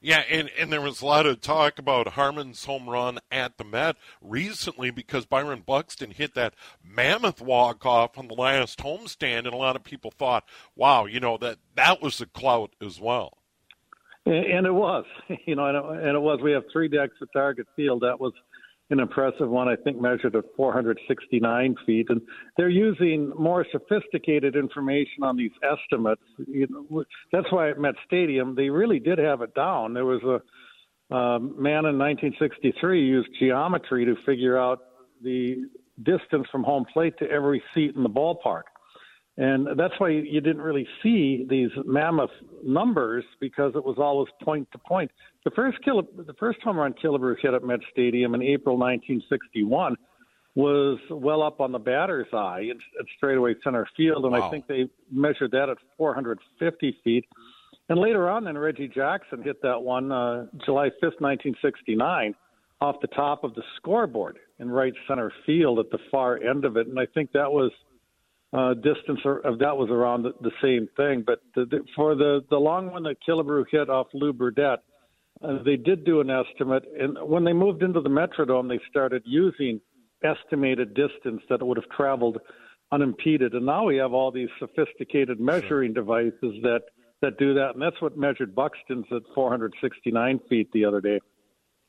Yeah, 0.04 0.24
and, 0.28 0.50
and 0.58 0.72
there 0.72 0.80
was 0.80 1.00
a 1.00 1.06
lot 1.06 1.26
of 1.26 1.40
talk 1.40 1.78
about 1.78 2.08
Harmon's 2.08 2.64
home 2.64 2.90
run 2.90 3.20
at 3.30 3.56
the 3.56 3.62
Met 3.62 3.96
recently 4.20 4.90
because 4.90 5.26
Byron 5.26 5.62
Buxton 5.64 6.10
hit 6.10 6.34
that 6.34 6.54
mammoth 6.84 7.40
walk 7.40 7.86
off 7.86 8.18
on 8.18 8.26
the 8.26 8.34
last 8.34 8.80
homestand, 8.80 9.38
and 9.38 9.54
a 9.54 9.56
lot 9.56 9.76
of 9.76 9.84
people 9.84 10.10
thought, 10.10 10.44
wow, 10.74 11.06
you 11.06 11.20
know, 11.20 11.36
that, 11.38 11.58
that 11.76 12.02
was 12.02 12.20
a 12.20 12.26
clout 12.26 12.74
as 12.84 13.00
well. 13.00 13.38
And 14.26 14.66
it 14.66 14.74
was, 14.74 15.04
you 15.46 15.54
know, 15.54 15.66
and 15.66 16.16
it 16.16 16.20
was. 16.20 16.40
We 16.42 16.50
have 16.50 16.64
three 16.72 16.88
decks 16.88 17.14
at 17.22 17.28
Target 17.32 17.68
Field. 17.76 18.02
That 18.02 18.20
was 18.20 18.32
an 18.92 19.00
impressive 19.00 19.48
one, 19.48 19.68
I 19.68 19.76
think, 19.76 20.00
measured 20.00 20.36
at 20.36 20.44
469 20.56 21.76
feet. 21.86 22.06
And 22.10 22.20
they're 22.56 22.68
using 22.68 23.32
more 23.38 23.66
sophisticated 23.72 24.54
information 24.54 25.22
on 25.22 25.36
these 25.36 25.50
estimates. 25.62 26.22
You 26.46 26.66
know, 26.70 27.04
that's 27.32 27.50
why 27.50 27.70
at 27.70 27.78
Met 27.78 27.94
Stadium, 28.06 28.54
they 28.54 28.68
really 28.68 29.00
did 29.00 29.18
have 29.18 29.42
it 29.42 29.54
down. 29.54 29.94
There 29.94 30.04
was 30.04 30.22
a 30.22 31.14
um, 31.14 31.54
man 31.60 31.84
in 31.84 31.98
1963 31.98 33.04
used 33.04 33.28
geometry 33.38 34.04
to 34.04 34.14
figure 34.24 34.58
out 34.58 34.80
the 35.22 35.66
distance 36.02 36.46
from 36.50 36.64
home 36.64 36.86
plate 36.92 37.14
to 37.18 37.30
every 37.30 37.62
seat 37.74 37.94
in 37.96 38.02
the 38.02 38.08
ballpark. 38.08 38.62
And 39.38 39.66
that's 39.78 39.94
why 39.98 40.10
you 40.10 40.40
didn't 40.42 40.60
really 40.60 40.86
see 41.02 41.46
these 41.48 41.70
mammoth 41.86 42.30
numbers 42.62 43.24
because 43.40 43.72
it 43.74 43.82
was 43.82 43.96
always 43.98 44.28
point 44.42 44.68
to 44.72 44.78
point. 44.78 45.10
The 45.44 45.50
first 45.52 45.78
kill, 45.82 46.02
the 46.02 46.34
first 46.34 46.60
home 46.62 46.76
run 46.76 46.94
Killebrew 47.02 47.36
hit 47.40 47.54
at 47.54 47.64
Met 47.64 47.80
Stadium 47.90 48.34
in 48.34 48.42
April 48.42 48.76
1961 48.76 49.96
was 50.54 50.98
well 51.10 51.42
up 51.42 51.62
on 51.62 51.72
the 51.72 51.78
batter's 51.78 52.26
eye 52.34 52.68
at 52.70 53.06
straightaway 53.16 53.54
center 53.64 53.88
field, 53.96 54.24
and 54.24 54.34
wow. 54.34 54.46
I 54.46 54.50
think 54.50 54.66
they 54.66 54.90
measured 55.10 55.52
that 55.52 55.70
at 55.70 55.78
450 55.96 56.98
feet. 57.02 57.24
And 57.88 57.98
later 57.98 58.28
on, 58.28 58.44
then 58.44 58.58
Reggie 58.58 58.88
Jackson 58.88 59.42
hit 59.42 59.62
that 59.62 59.80
one 59.80 60.12
uh, 60.12 60.46
July 60.64 60.88
5th, 61.02 61.20
1969, 61.20 62.34
off 62.82 62.96
the 63.00 63.06
top 63.08 63.44
of 63.44 63.54
the 63.54 63.62
scoreboard 63.76 64.38
in 64.58 64.70
right 64.70 64.92
center 65.08 65.32
field 65.46 65.78
at 65.78 65.90
the 65.90 65.98
far 66.10 66.36
end 66.42 66.66
of 66.66 66.76
it, 66.76 66.86
and 66.86 67.00
I 67.00 67.06
think 67.06 67.32
that 67.32 67.50
was 67.50 67.72
uh, 68.52 68.74
distance 68.74 69.20
of 69.44 69.58
that 69.60 69.76
was 69.76 69.88
around 69.90 70.24
the, 70.24 70.32
the 70.42 70.50
same 70.62 70.88
thing. 70.96 71.24
But 71.26 71.40
the, 71.54 71.64
the, 71.64 71.84
for 71.96 72.14
the 72.14 72.40
the 72.50 72.58
long 72.58 72.90
one 72.90 73.02
that 73.04 73.16
Killebrew 73.26 73.64
hit 73.70 73.88
off 73.88 74.08
Lew 74.12 74.32
Burdette, 74.32 74.80
uh, 75.42 75.62
they 75.64 75.76
did 75.76 76.04
do 76.04 76.20
an 76.20 76.30
estimate, 76.30 76.84
and 76.98 77.16
when 77.22 77.44
they 77.44 77.52
moved 77.52 77.82
into 77.82 78.00
the 78.00 78.10
Metrodome, 78.10 78.68
they 78.68 78.80
started 78.90 79.22
using 79.24 79.80
estimated 80.22 80.94
distance 80.94 81.42
that 81.48 81.60
it 81.60 81.66
would 81.66 81.78
have 81.78 81.88
traveled 81.96 82.38
unimpeded. 82.92 83.54
And 83.54 83.66
now 83.66 83.84
we 83.84 83.96
have 83.96 84.12
all 84.12 84.30
these 84.30 84.50
sophisticated 84.58 85.40
measuring 85.40 85.94
devices 85.94 86.54
that 86.62 86.82
that 87.22 87.38
do 87.38 87.54
that, 87.54 87.70
and 87.74 87.82
that's 87.82 88.00
what 88.02 88.18
measured 88.18 88.54
Buxton's 88.54 89.06
at 89.12 89.22
469 89.34 90.40
feet 90.48 90.70
the 90.72 90.84
other 90.84 91.00
day 91.00 91.20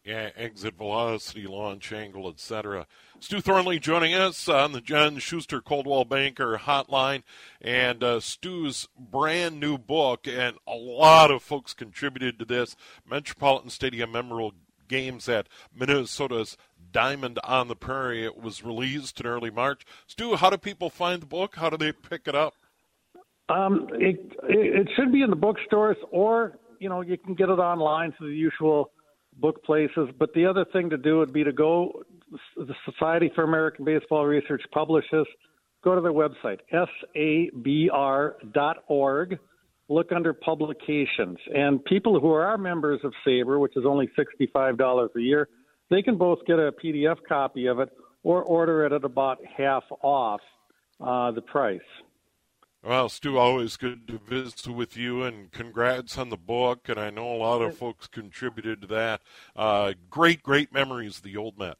yeah, 0.03 0.29
exit 0.35 0.75
velocity, 0.75 1.47
launch 1.47 1.91
angle, 1.93 2.27
etc. 2.27 2.87
Stu 3.19 3.39
Thornley 3.39 3.79
joining 3.79 4.13
us 4.13 4.49
on 4.49 4.73
the 4.73 4.81
John 4.81 5.17
Schuster 5.19 5.61
Coldwell 5.61 6.03
Banker 6.03 6.57
Hotline, 6.57 7.23
and 7.61 8.03
uh, 8.03 8.19
Stu's 8.19 8.89
brand 8.99 9.59
new 9.59 9.77
book, 9.77 10.27
and 10.27 10.57
a 10.67 10.75
lot 10.75 11.31
of 11.31 11.41
folks 11.41 11.73
contributed 11.73 12.37
to 12.39 12.45
this. 12.45 12.75
Metropolitan 13.09 13.69
Stadium 13.69 14.11
memorable 14.11 14.53
games 14.89 15.29
at 15.29 15.47
Minnesota's 15.73 16.57
Diamond 16.91 17.39
on 17.43 17.69
the 17.69 17.75
Prairie. 17.75 18.25
It 18.25 18.37
was 18.37 18.63
released 18.63 19.21
in 19.21 19.25
early 19.25 19.49
March. 19.49 19.85
Stu, 20.05 20.35
how 20.35 20.49
do 20.49 20.57
people 20.57 20.89
find 20.89 21.21
the 21.21 21.25
book? 21.25 21.55
How 21.55 21.69
do 21.69 21.77
they 21.77 21.93
pick 21.93 22.27
it 22.27 22.35
up? 22.35 22.55
Um, 23.47 23.87
it, 23.93 24.33
it 24.43 24.89
should 24.95 25.11
be 25.13 25.21
in 25.21 25.29
the 25.29 25.35
bookstores, 25.35 25.97
or 26.11 26.59
you 26.79 26.89
know, 26.89 26.99
you 26.99 27.17
can 27.17 27.35
get 27.35 27.47
it 27.47 27.59
online 27.59 28.11
through 28.11 28.31
the 28.31 28.35
usual 28.35 28.91
book 29.37 29.63
places. 29.63 30.09
But 30.17 30.33
the 30.33 30.45
other 30.45 30.65
thing 30.73 30.89
to 30.89 30.97
do 30.97 31.19
would 31.19 31.33
be 31.33 31.43
to 31.43 31.51
go. 31.51 32.03
The 32.57 32.73
Society 32.85 33.31
for 33.35 33.43
American 33.43 33.85
Baseball 33.85 34.25
Research 34.25 34.63
publishes. 34.71 35.27
Go 35.83 35.95
to 35.95 36.01
their 36.01 36.13
website, 36.13 36.59
sabr.org. 37.15 38.29
Look 39.89 40.13
under 40.13 40.33
publications, 40.33 41.37
and 41.53 41.83
people 41.83 42.21
who 42.21 42.31
are 42.31 42.57
members 42.57 43.01
of 43.03 43.11
SABR, 43.27 43.59
which 43.59 43.75
is 43.75 43.83
only 43.85 44.09
sixty-five 44.15 44.77
dollars 44.77 45.11
a 45.17 45.19
year, 45.19 45.49
they 45.89 46.01
can 46.01 46.17
both 46.17 46.39
get 46.47 46.57
a 46.57 46.71
PDF 46.71 47.17
copy 47.27 47.67
of 47.67 47.79
it 47.79 47.89
or 48.23 48.43
order 48.43 48.85
it 48.85 48.93
at 48.93 49.03
about 49.03 49.39
half 49.45 49.83
off 50.01 50.39
uh, 51.01 51.31
the 51.31 51.41
price. 51.41 51.81
Well, 52.83 53.07
Stu, 53.07 53.37
always 53.37 53.77
good 53.77 54.09
to 54.09 54.17
visit 54.17 54.67
with 54.67 54.97
you, 54.97 55.23
and 55.23 55.49
congrats 55.51 56.17
on 56.17 56.29
the 56.29 56.37
book. 56.37 56.89
And 56.89 56.99
I 56.99 57.11
know 57.11 57.33
a 57.33 57.37
lot 57.37 57.61
of 57.61 57.77
folks 57.77 58.07
contributed 58.07 58.81
to 58.81 58.87
that. 58.87 59.21
Uh, 59.55 59.93
great, 60.09 60.43
great 60.43 60.73
memories 60.73 61.17
of 61.17 61.23
the 61.23 61.37
old 61.37 61.57
Met. 61.57 61.77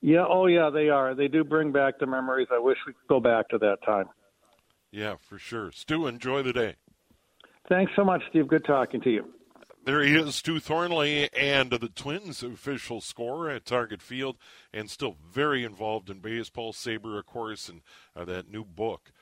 Yeah, 0.00 0.24
oh 0.26 0.46
yeah, 0.46 0.70
they 0.70 0.88
are. 0.88 1.14
They 1.14 1.28
do 1.28 1.44
bring 1.44 1.72
back 1.72 1.98
the 1.98 2.06
memories. 2.06 2.48
I 2.50 2.58
wish 2.58 2.78
we 2.86 2.94
could 2.94 3.06
go 3.06 3.20
back 3.20 3.50
to 3.50 3.58
that 3.58 3.84
time. 3.84 4.08
Yeah, 4.90 5.16
for 5.20 5.38
sure. 5.38 5.70
Stu, 5.72 6.06
enjoy 6.06 6.42
the 6.42 6.54
day. 6.54 6.76
Thanks 7.68 7.92
so 7.94 8.02
much, 8.02 8.22
Steve. 8.30 8.48
Good 8.48 8.64
talking 8.64 9.00
to 9.02 9.10
you. 9.10 9.26
There 9.84 10.02
he 10.02 10.14
is, 10.14 10.36
Stu 10.36 10.58
Thornley, 10.58 11.28
and 11.34 11.70
the 11.70 11.88
Twins' 11.88 12.42
official 12.42 13.00
scorer 13.00 13.50
at 13.50 13.66
Target 13.66 14.00
Field, 14.00 14.36
and 14.72 14.88
still 14.88 15.16
very 15.32 15.64
involved 15.64 16.08
in 16.08 16.20
baseball. 16.20 16.72
SABR, 16.72 17.18
of 17.18 17.26
course, 17.26 17.68
and 17.68 17.82
uh, 18.16 18.24
that 18.24 18.50
new 18.50 18.64
book 18.64 19.12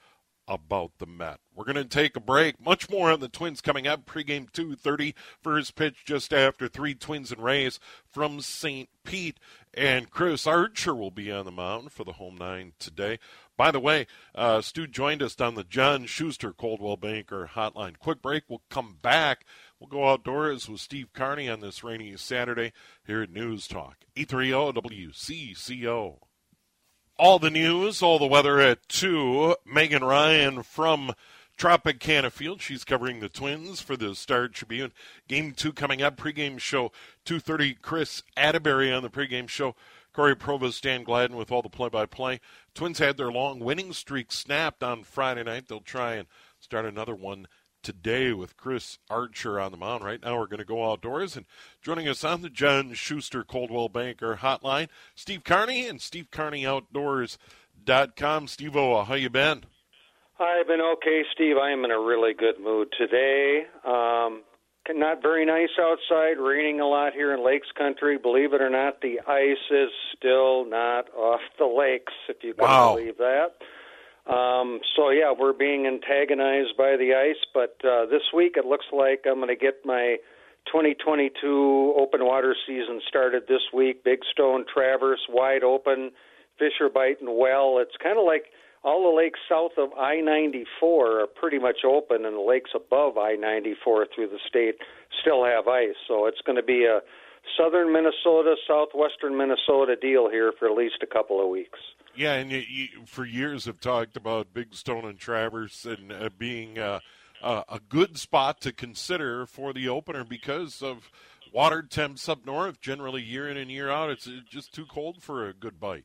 about 0.50 0.90
the 0.98 1.06
Met. 1.06 1.38
We're 1.54 1.64
going 1.64 1.76
to 1.76 1.84
take 1.84 2.16
a 2.16 2.20
break. 2.20 2.60
Much 2.60 2.90
more 2.90 3.12
on 3.12 3.20
the 3.20 3.28
Twins 3.28 3.60
coming 3.60 3.86
up. 3.86 4.04
Pregame 4.04 4.50
2.30. 4.50 5.14
First 5.40 5.76
pitch 5.76 6.04
just 6.04 6.34
after 6.34 6.66
three 6.66 6.94
Twins 6.94 7.30
and 7.30 7.42
Rays 7.42 7.78
from 8.10 8.40
St. 8.40 8.88
Pete. 9.04 9.38
And 9.72 10.10
Chris 10.10 10.48
Archer 10.48 10.94
will 10.94 11.12
be 11.12 11.30
on 11.30 11.44
the 11.44 11.52
mound 11.52 11.92
for 11.92 12.02
the 12.02 12.14
home 12.14 12.36
nine 12.36 12.72
today. 12.80 13.20
By 13.56 13.70
the 13.70 13.78
way, 13.78 14.08
uh, 14.34 14.60
Stu 14.60 14.88
joined 14.88 15.22
us 15.22 15.40
on 15.40 15.54
the 15.54 15.62
John 15.62 16.06
Schuster 16.06 16.52
Coldwell 16.52 16.96
Banker 16.96 17.50
hotline. 17.54 17.98
Quick 17.98 18.20
break. 18.20 18.42
We'll 18.48 18.62
come 18.68 18.96
back. 19.00 19.44
We'll 19.78 19.88
go 19.88 20.08
outdoors 20.08 20.68
with 20.68 20.80
Steve 20.80 21.12
Carney 21.12 21.48
on 21.48 21.60
this 21.60 21.84
rainy 21.84 22.16
Saturday 22.16 22.72
here 23.06 23.22
at 23.22 23.30
News 23.30 23.68
Talk. 23.68 23.98
830 24.16 24.80
WCCO 24.80 26.18
all 27.20 27.38
the 27.38 27.50
news, 27.50 28.00
all 28.00 28.18
the 28.18 28.26
weather 28.26 28.60
at 28.60 28.88
2. 28.88 29.54
Megan 29.66 30.02
Ryan 30.02 30.62
from 30.62 31.12
Tropicana 31.58 32.32
Field. 32.32 32.62
She's 32.62 32.82
covering 32.82 33.20
the 33.20 33.28
Twins 33.28 33.82
for 33.82 33.94
the 33.94 34.14
Star 34.14 34.48
Tribune. 34.48 34.90
Game 35.28 35.52
2 35.52 35.74
coming 35.74 36.00
up. 36.00 36.16
Pregame 36.16 36.58
show 36.58 36.92
2.30. 37.26 37.76
Chris 37.82 38.22
Atterbury 38.38 38.90
on 38.90 39.02
the 39.02 39.10
pregame 39.10 39.50
show. 39.50 39.76
Cory 40.14 40.34
Provus, 40.34 40.80
Dan 40.80 41.04
Gladden 41.04 41.36
with 41.36 41.52
all 41.52 41.60
the 41.60 41.68
play-by-play. 41.68 42.40
Twins 42.74 42.98
had 42.98 43.18
their 43.18 43.30
long 43.30 43.60
winning 43.60 43.92
streak 43.92 44.32
snapped 44.32 44.82
on 44.82 45.04
Friday 45.04 45.44
night. 45.44 45.68
They'll 45.68 45.80
try 45.80 46.14
and 46.14 46.26
start 46.58 46.86
another 46.86 47.14
one 47.14 47.48
today 47.82 48.32
with 48.32 48.56
Chris 48.56 48.98
Archer 49.08 49.60
on 49.60 49.70
the 49.72 49.78
mound. 49.78 50.04
Right 50.04 50.22
now, 50.22 50.38
we're 50.38 50.46
going 50.46 50.58
to 50.58 50.64
go 50.64 50.90
outdoors 50.90 51.36
and 51.36 51.46
joining 51.82 52.08
us 52.08 52.24
on 52.24 52.42
the 52.42 52.50
John 52.50 52.92
Schuster 52.94 53.44
Coldwell 53.44 53.88
Banker 53.88 54.38
Hotline, 54.40 54.88
Steve 55.14 55.44
Carney 55.44 55.86
and 55.86 56.00
SteveCarneyOutdoors.com. 56.00 58.48
Steve 58.48 58.76
O, 58.76 59.04
how 59.04 59.14
you 59.14 59.30
been? 59.30 59.62
I've 60.38 60.66
been 60.66 60.80
okay, 60.80 61.22
Steve. 61.34 61.58
I 61.58 61.70
am 61.70 61.84
in 61.84 61.90
a 61.90 62.00
really 62.00 62.32
good 62.32 62.58
mood 62.62 62.88
today. 62.96 63.66
Um, 63.84 64.42
not 64.88 65.20
very 65.22 65.44
nice 65.44 65.68
outside, 65.78 66.38
raining 66.38 66.80
a 66.80 66.86
lot 66.86 67.12
here 67.12 67.34
in 67.34 67.44
Lakes 67.44 67.68
Country. 67.76 68.16
Believe 68.18 68.54
it 68.54 68.62
or 68.62 68.70
not, 68.70 69.02
the 69.02 69.20
ice 69.26 69.58
is 69.70 69.90
still 70.16 70.64
not 70.64 71.10
off 71.14 71.42
the 71.58 71.66
lakes, 71.66 72.14
if 72.28 72.42
you 72.42 72.54
can 72.54 72.64
wow. 72.64 72.94
believe 72.94 73.18
that. 73.18 73.56
Um, 74.30 74.78
so 74.94 75.10
yeah, 75.10 75.32
we're 75.36 75.52
being 75.52 75.86
antagonized 75.86 76.76
by 76.78 76.96
the 76.96 77.14
ice, 77.14 77.42
but 77.52 77.74
uh, 77.84 78.06
this 78.06 78.22
week 78.34 78.54
it 78.56 78.64
looks 78.64 78.86
like 78.92 79.24
I'm 79.26 79.36
going 79.36 79.48
to 79.48 79.56
get 79.56 79.84
my 79.84 80.18
2022 80.66 81.94
open 81.98 82.24
water 82.24 82.54
season 82.66 83.00
started 83.08 83.44
this 83.48 83.62
week. 83.74 84.04
Big 84.04 84.20
Stone, 84.30 84.66
Traverse, 84.72 85.26
wide 85.28 85.64
open, 85.64 86.12
Fisher 86.58 86.88
Bight, 86.88 87.20
and 87.20 87.36
Well. 87.36 87.78
It's 87.82 87.96
kind 88.00 88.18
of 88.18 88.24
like 88.24 88.44
all 88.84 89.10
the 89.10 89.16
lakes 89.16 89.40
south 89.48 89.72
of 89.76 89.90
I 89.98 90.20
94 90.20 91.22
are 91.22 91.26
pretty 91.26 91.58
much 91.58 91.78
open, 91.84 92.24
and 92.24 92.36
the 92.36 92.46
lakes 92.46 92.70
above 92.74 93.18
I 93.18 93.34
94 93.34 94.06
through 94.14 94.28
the 94.28 94.38
state 94.46 94.76
still 95.20 95.44
have 95.44 95.66
ice. 95.66 95.98
So 96.06 96.26
it's 96.26 96.40
going 96.46 96.56
to 96.56 96.62
be 96.62 96.84
a 96.84 97.00
southern 97.58 97.92
Minnesota, 97.92 98.54
southwestern 98.68 99.36
Minnesota 99.36 99.96
deal 100.00 100.30
here 100.30 100.52
for 100.56 100.70
at 100.70 100.76
least 100.76 101.02
a 101.02 101.06
couple 101.06 101.42
of 101.42 101.48
weeks. 101.48 101.80
Yeah, 102.16 102.34
and 102.34 102.50
you, 102.50 102.58
you, 102.68 102.88
for 103.06 103.24
years 103.24 103.64
have 103.66 103.80
talked 103.80 104.16
about 104.16 104.52
Big 104.52 104.74
Stone 104.74 105.04
and 105.04 105.18
Traverse 105.18 105.84
and 105.84 106.12
uh, 106.12 106.30
being 106.36 106.78
uh, 106.78 107.00
uh, 107.42 107.62
a 107.68 107.80
good 107.88 108.18
spot 108.18 108.60
to 108.62 108.72
consider 108.72 109.46
for 109.46 109.72
the 109.72 109.88
opener 109.88 110.24
because 110.24 110.82
of 110.82 111.10
water 111.52 111.82
temps 111.82 112.28
up 112.28 112.44
north. 112.44 112.80
Generally, 112.80 113.22
year 113.22 113.48
in 113.48 113.56
and 113.56 113.70
year 113.70 113.90
out, 113.90 114.10
it's 114.10 114.28
just 114.48 114.74
too 114.74 114.86
cold 114.86 115.22
for 115.22 115.48
a 115.48 115.54
good 115.54 115.80
bite. 115.80 116.04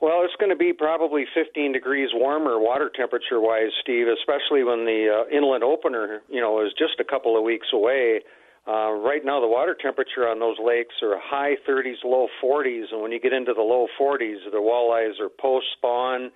Well, 0.00 0.22
it's 0.24 0.34
going 0.38 0.50
to 0.50 0.56
be 0.56 0.72
probably 0.72 1.24
15 1.34 1.72
degrees 1.72 2.10
warmer 2.12 2.58
water 2.58 2.90
temperature 2.94 3.40
wise, 3.40 3.70
Steve, 3.80 4.06
especially 4.08 4.64
when 4.64 4.84
the 4.84 5.24
uh, 5.24 5.34
inland 5.34 5.62
opener, 5.64 6.20
you 6.28 6.40
know, 6.40 6.60
is 6.60 6.72
just 6.76 7.00
a 7.00 7.04
couple 7.04 7.38
of 7.38 7.44
weeks 7.44 7.68
away. 7.72 8.20
Uh, 8.66 8.92
right 8.92 9.24
now, 9.24 9.40
the 9.40 9.48
water 9.48 9.76
temperature 9.78 10.26
on 10.26 10.40
those 10.40 10.56
lakes 10.58 10.94
are 11.02 11.18
high 11.20 11.54
30s, 11.68 12.02
low 12.02 12.28
40s, 12.42 12.92
and 12.92 13.02
when 13.02 13.12
you 13.12 13.20
get 13.20 13.32
into 13.34 13.52
the 13.52 13.62
low 13.62 13.86
40s, 14.00 14.38
the 14.50 14.56
walleyes 14.56 15.20
are 15.20 15.28
post 15.28 15.66
spawn. 15.76 16.30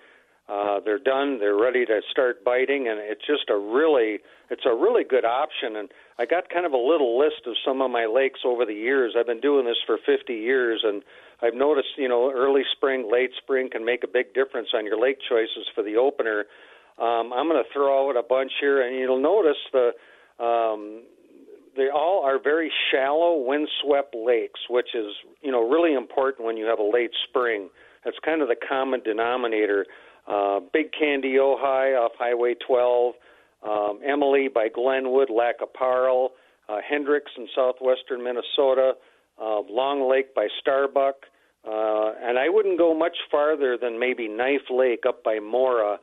Uh, 0.47 0.79
they're 0.83 0.99
done. 0.99 1.39
They're 1.39 1.57
ready 1.57 1.85
to 1.85 2.01
start 2.09 2.43
biting, 2.43 2.87
and 2.87 2.99
it's 2.99 3.25
just 3.25 3.49
a 3.49 3.57
really, 3.57 4.19
it's 4.49 4.65
a 4.65 4.73
really 4.73 5.03
good 5.03 5.25
option. 5.25 5.75
And 5.75 5.89
I 6.17 6.25
got 6.25 6.49
kind 6.49 6.65
of 6.65 6.71
a 6.71 6.77
little 6.77 7.17
list 7.19 7.45
of 7.45 7.53
some 7.65 7.81
of 7.81 7.89
my 7.89 8.05
lakes 8.05 8.39
over 8.45 8.65
the 8.65 8.73
years. 8.73 9.13
I've 9.17 9.27
been 9.27 9.41
doing 9.41 9.65
this 9.65 9.77
for 9.85 9.97
50 10.05 10.33
years, 10.33 10.81
and 10.83 11.03
I've 11.41 11.53
noticed, 11.53 11.97
you 11.97 12.09
know, 12.09 12.31
early 12.31 12.63
spring, 12.75 13.09
late 13.11 13.31
spring 13.37 13.69
can 13.71 13.85
make 13.85 14.03
a 14.03 14.07
big 14.07 14.33
difference 14.33 14.69
on 14.73 14.85
your 14.85 14.99
lake 14.99 15.17
choices 15.27 15.69
for 15.73 15.83
the 15.83 15.97
opener. 15.97 16.45
Um, 16.97 17.31
I'm 17.31 17.47
going 17.47 17.63
to 17.63 17.69
throw 17.71 18.09
out 18.09 18.17
a 18.17 18.23
bunch 18.23 18.51
here, 18.59 18.81
and 18.81 18.97
you'll 18.97 19.21
notice 19.21 19.57
the 19.71 19.91
um, 20.43 21.03
they 21.79 21.89
all 21.89 22.23
are 22.25 22.37
very 22.41 22.71
shallow, 22.91 23.41
windswept 23.41 24.13
lakes, 24.13 24.59
which 24.69 24.89
is 24.93 25.07
you 25.41 25.51
know 25.51 25.67
really 25.67 25.93
important 25.93 26.45
when 26.45 26.57
you 26.57 26.65
have 26.65 26.79
a 26.79 26.83
late 26.83 27.11
spring. 27.27 27.69
That's 28.03 28.17
kind 28.23 28.41
of 28.41 28.47
the 28.47 28.55
common 28.55 29.01
denominator. 29.01 29.85
Uh, 30.27 30.59
Big 30.73 30.91
Kandiyohi 30.91 31.97
off 31.99 32.11
Highway 32.19 32.55
12, 32.65 33.13
um, 33.67 33.99
Emily 34.05 34.47
by 34.47 34.67
Glenwood, 34.69 35.29
Lac 35.29 35.57
qui 35.57 35.67
Parle, 35.73 36.31
uh, 36.67 36.77
Hendricks 36.87 37.31
in 37.37 37.47
southwestern 37.55 38.23
Minnesota, 38.23 38.93
uh, 39.41 39.61
Long 39.69 40.09
Lake 40.09 40.35
by 40.35 40.47
Starbuck, 40.61 41.15
uh, 41.65 42.11
and 42.21 42.37
I 42.37 42.47
wouldn't 42.47 42.77
go 42.77 42.93
much 42.93 43.17
farther 43.31 43.77
than 43.81 43.99
maybe 43.99 44.27
Knife 44.27 44.69
Lake 44.69 45.03
up 45.07 45.23
by 45.23 45.39
Mora. 45.39 45.97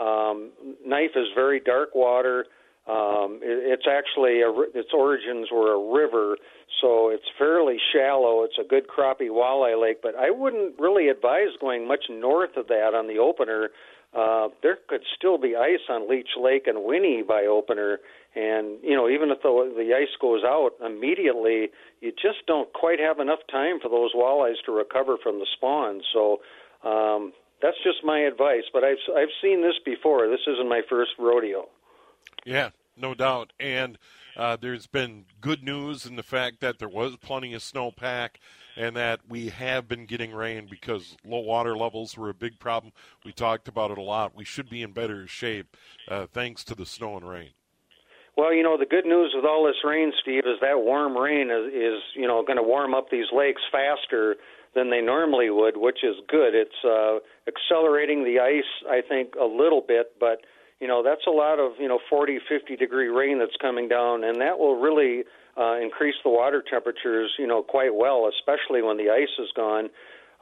Um, 0.00 0.52
Knife 0.84 1.12
is 1.16 1.26
very 1.34 1.60
dark 1.60 1.94
water. 1.94 2.46
Um, 2.86 3.40
it, 3.42 3.78
it's 3.78 3.86
actually 3.90 4.42
a, 4.42 4.50
its 4.74 4.90
origins 4.94 5.48
were 5.50 5.74
a 5.74 5.92
river, 5.92 6.36
so 6.80 7.10
it's 7.10 7.26
fairly 7.36 7.78
shallow. 7.92 8.44
It's 8.44 8.58
a 8.60 8.68
good 8.68 8.86
crappie 8.86 9.30
walleye 9.30 9.80
lake, 9.80 9.98
but 10.02 10.14
I 10.14 10.30
wouldn't 10.30 10.78
really 10.78 11.08
advise 11.08 11.50
going 11.60 11.88
much 11.88 12.04
north 12.08 12.56
of 12.56 12.68
that 12.68 12.94
on 12.94 13.08
the 13.08 13.18
opener. 13.18 13.70
Uh, 14.14 14.48
there 14.62 14.78
could 14.88 15.02
still 15.18 15.36
be 15.36 15.56
ice 15.56 15.82
on 15.90 16.08
Leech 16.08 16.38
Lake 16.40 16.66
and 16.66 16.84
Winnie 16.84 17.22
by 17.26 17.42
opener, 17.44 17.98
and 18.36 18.78
you 18.82 18.94
know 18.94 19.08
even 19.08 19.30
if 19.30 19.42
the 19.42 19.50
the 19.76 19.92
ice 19.92 20.14
goes 20.20 20.42
out 20.44 20.70
immediately, 20.84 21.68
you 22.00 22.12
just 22.12 22.46
don't 22.46 22.72
quite 22.72 23.00
have 23.00 23.18
enough 23.18 23.40
time 23.50 23.80
for 23.82 23.88
those 23.88 24.14
walleyes 24.14 24.62
to 24.64 24.72
recover 24.72 25.16
from 25.22 25.38
the 25.38 25.46
spawn. 25.56 26.02
So. 26.12 26.38
Um, 26.84 27.32
that's 27.62 27.78
just 27.82 28.04
my 28.04 28.20
advice, 28.20 28.64
but 28.70 28.84
I've 28.84 29.00
I've 29.16 29.32
seen 29.42 29.62
this 29.62 29.80
before. 29.82 30.28
This 30.28 30.44
isn't 30.46 30.68
my 30.68 30.82
first 30.90 31.12
rodeo. 31.18 31.66
Yeah, 32.46 32.70
no 32.96 33.12
doubt. 33.12 33.52
And 33.58 33.98
uh, 34.36 34.56
there's 34.56 34.86
been 34.86 35.24
good 35.40 35.64
news 35.64 36.06
in 36.06 36.14
the 36.14 36.22
fact 36.22 36.60
that 36.60 36.78
there 36.78 36.88
was 36.88 37.16
plenty 37.16 37.52
of 37.54 37.60
snowpack 37.60 38.36
and 38.76 38.94
that 38.94 39.20
we 39.28 39.48
have 39.48 39.88
been 39.88 40.06
getting 40.06 40.32
rain 40.32 40.68
because 40.70 41.16
low 41.24 41.40
water 41.40 41.76
levels 41.76 42.16
were 42.16 42.28
a 42.28 42.34
big 42.34 42.60
problem. 42.60 42.92
We 43.24 43.32
talked 43.32 43.66
about 43.66 43.90
it 43.90 43.98
a 43.98 44.02
lot. 44.02 44.36
We 44.36 44.44
should 44.44 44.70
be 44.70 44.82
in 44.82 44.92
better 44.92 45.26
shape 45.26 45.76
uh, 46.08 46.26
thanks 46.32 46.62
to 46.64 46.76
the 46.76 46.86
snow 46.86 47.16
and 47.16 47.28
rain. 47.28 47.50
Well, 48.36 48.54
you 48.54 48.62
know, 48.62 48.78
the 48.78 48.86
good 48.86 49.06
news 49.06 49.32
with 49.34 49.44
all 49.44 49.66
this 49.66 49.82
rain, 49.82 50.12
Steve, 50.22 50.44
is 50.46 50.60
that 50.60 50.78
warm 50.78 51.16
rain 51.16 51.50
is, 51.50 51.72
is 51.72 52.02
you 52.14 52.28
know, 52.28 52.44
going 52.44 52.58
to 52.58 52.62
warm 52.62 52.94
up 52.94 53.10
these 53.10 53.26
lakes 53.32 53.62
faster 53.72 54.36
than 54.74 54.90
they 54.90 55.00
normally 55.00 55.50
would, 55.50 55.78
which 55.78 56.04
is 56.04 56.14
good. 56.28 56.54
It's 56.54 56.84
uh, 56.84 57.18
accelerating 57.48 58.24
the 58.24 58.38
ice, 58.38 58.88
I 58.88 59.00
think, 59.00 59.34
a 59.34 59.46
little 59.46 59.80
bit, 59.80 60.12
but– 60.20 60.42
you 60.80 60.86
know 60.86 61.02
that's 61.02 61.26
a 61.26 61.30
lot 61.30 61.58
of 61.58 61.72
you 61.78 61.88
know 61.88 61.98
40 62.08 62.38
50 62.48 62.76
degree 62.76 63.08
rain 63.08 63.38
that's 63.38 63.56
coming 63.60 63.88
down 63.88 64.24
and 64.24 64.40
that 64.40 64.58
will 64.58 64.76
really 64.78 65.24
uh, 65.56 65.76
increase 65.80 66.14
the 66.22 66.30
water 66.30 66.62
temperatures 66.68 67.32
you 67.38 67.46
know 67.46 67.62
quite 67.62 67.94
well 67.94 68.28
especially 68.28 68.82
when 68.82 68.96
the 68.96 69.10
ice 69.10 69.32
is 69.38 69.48
gone. 69.54 69.88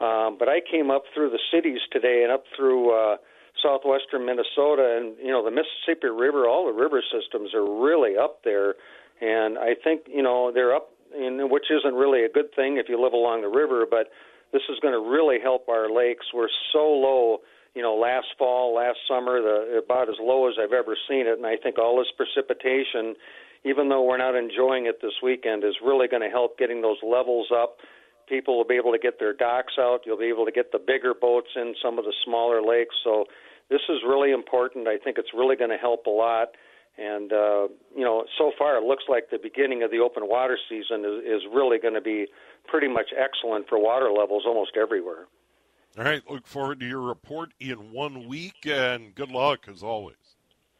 Um, 0.00 0.36
but 0.38 0.48
I 0.48 0.58
came 0.60 0.90
up 0.90 1.04
through 1.14 1.30
the 1.30 1.38
cities 1.52 1.78
today 1.92 2.22
and 2.24 2.32
up 2.32 2.44
through 2.56 2.90
uh, 2.90 3.16
southwestern 3.62 4.26
Minnesota 4.26 4.98
and 4.98 5.14
you 5.18 5.30
know 5.30 5.44
the 5.44 5.52
Mississippi 5.52 6.08
River 6.08 6.48
all 6.48 6.66
the 6.66 6.72
river 6.72 7.02
systems 7.02 7.54
are 7.54 7.64
really 7.64 8.16
up 8.16 8.42
there. 8.44 8.74
And 9.20 9.56
I 9.58 9.74
think 9.82 10.02
you 10.08 10.22
know 10.22 10.50
they're 10.52 10.74
up 10.74 10.90
in 11.16 11.48
which 11.48 11.70
isn't 11.70 11.94
really 11.94 12.24
a 12.24 12.28
good 12.28 12.52
thing 12.56 12.76
if 12.76 12.88
you 12.88 13.00
live 13.00 13.12
along 13.12 13.42
the 13.42 13.48
river 13.48 13.86
but 13.88 14.10
this 14.52 14.62
is 14.68 14.78
going 14.80 14.94
to 14.94 15.10
really 15.10 15.38
help 15.42 15.68
our 15.68 15.90
lakes. 15.90 16.26
We're 16.32 16.48
so 16.72 16.78
low 16.78 17.38
you 17.74 17.82
know, 17.82 17.94
last 17.94 18.28
fall, 18.38 18.74
last 18.74 18.98
summer, 19.08 19.42
the 19.42 19.82
about 19.84 20.08
as 20.08 20.16
low 20.20 20.48
as 20.48 20.54
I've 20.62 20.72
ever 20.72 20.96
seen 21.08 21.26
it. 21.26 21.36
And 21.36 21.46
I 21.46 21.56
think 21.56 21.78
all 21.78 21.98
this 21.98 22.10
precipitation, 22.16 23.16
even 23.64 23.88
though 23.88 24.02
we're 24.02 24.18
not 24.18 24.36
enjoying 24.36 24.86
it 24.86 25.02
this 25.02 25.18
weekend, 25.22 25.64
is 25.64 25.74
really 25.84 26.06
going 26.06 26.22
to 26.22 26.30
help 26.30 26.56
getting 26.56 26.82
those 26.82 26.98
levels 27.02 27.48
up. 27.52 27.78
People 28.28 28.56
will 28.56 28.64
be 28.64 28.76
able 28.76 28.92
to 28.92 28.98
get 28.98 29.18
their 29.18 29.34
docks 29.34 29.74
out. 29.78 30.00
You'll 30.06 30.18
be 30.18 30.30
able 30.30 30.46
to 30.46 30.52
get 30.52 30.72
the 30.72 30.78
bigger 30.78 31.12
boats 31.12 31.50
in 31.56 31.74
some 31.82 31.98
of 31.98 32.04
the 32.04 32.14
smaller 32.24 32.62
lakes. 32.62 32.94
So 33.02 33.26
this 33.68 33.82
is 33.88 33.98
really 34.06 34.30
important. 34.30 34.86
I 34.86 34.96
think 34.96 35.18
it's 35.18 35.34
really 35.34 35.56
going 35.56 35.70
to 35.70 35.76
help 35.76 36.06
a 36.06 36.10
lot. 36.10 36.54
And 36.96 37.32
uh, 37.32 37.66
you 37.94 38.04
know, 38.04 38.24
so 38.38 38.52
far 38.56 38.78
it 38.78 38.84
looks 38.84 39.04
like 39.08 39.30
the 39.30 39.38
beginning 39.42 39.82
of 39.82 39.90
the 39.90 39.98
open 39.98 40.28
water 40.28 40.56
season 40.68 41.04
is, 41.04 41.42
is 41.42 41.42
really 41.52 41.78
going 41.78 41.94
to 41.94 42.00
be 42.00 42.26
pretty 42.68 42.86
much 42.86 43.10
excellent 43.18 43.68
for 43.68 43.82
water 43.82 44.12
levels 44.12 44.44
almost 44.46 44.76
everywhere. 44.80 45.26
All 45.96 46.04
right. 46.04 46.22
Look 46.28 46.46
forward 46.46 46.80
to 46.80 46.86
your 46.86 47.00
report 47.00 47.52
in 47.60 47.92
one 47.92 48.26
week, 48.26 48.66
and 48.66 49.14
good 49.14 49.30
luck 49.30 49.66
as 49.68 49.82
always. 49.82 50.16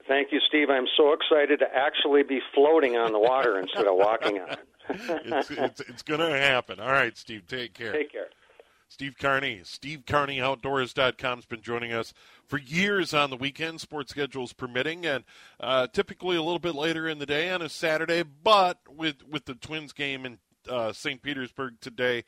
Thank 0.09 0.33
you, 0.33 0.41
Steve. 0.47 0.69
I'm 0.71 0.87
so 0.97 1.13
excited 1.13 1.61
to 1.61 1.67
actually 1.75 2.25
be 2.25 2.41
floating 2.55 2.97
on 2.97 3.13
the 3.13 3.19
water 3.19 3.59
instead 3.61 3.87
of 3.87 3.95
walking 3.97 4.41
on 4.41 4.51
it. 4.51 4.59
it's 4.89 5.51
it's, 5.51 5.81
it's 5.81 6.03
going 6.03 6.21
to 6.21 6.31
happen. 6.31 6.81
All 6.81 6.93
right, 6.93 7.17
Steve. 7.17 7.47
Take 7.47 7.75
care. 7.75 7.93
Take 7.93 8.13
care. 8.13 8.27
Steve 8.89 9.17
Carney, 9.19 9.61
SteveCarneyOutdoors.com 9.65 11.39
has 11.39 11.47
been 11.47 11.63
joining 11.63 11.93
us 11.93 12.15
for 12.47 12.59
years 12.59 13.13
on 13.13 13.31
the 13.31 13.37
weekend, 13.37 13.81
sports 13.81 14.13
schedules 14.13 14.53
permitting, 14.53 15.05
and 15.05 15.25
uh, 15.59 15.89
typically 15.89 16.37
a 16.37 16.43
little 16.43 16.61
bit 16.61 16.77
later 16.77 17.09
in 17.09 17.19
the 17.19 17.27
day 17.27 17.51
on 17.51 17.61
a 17.61 17.69
Saturday. 17.69 18.23
But 18.23 18.79
with 18.89 19.27
with 19.29 19.47
the 19.47 19.55
Twins 19.55 19.93
game 19.93 20.25
in 20.25 20.39
uh, 20.69 20.93
St. 20.93 21.23
Petersburg 21.23 21.81
today, 21.81 22.25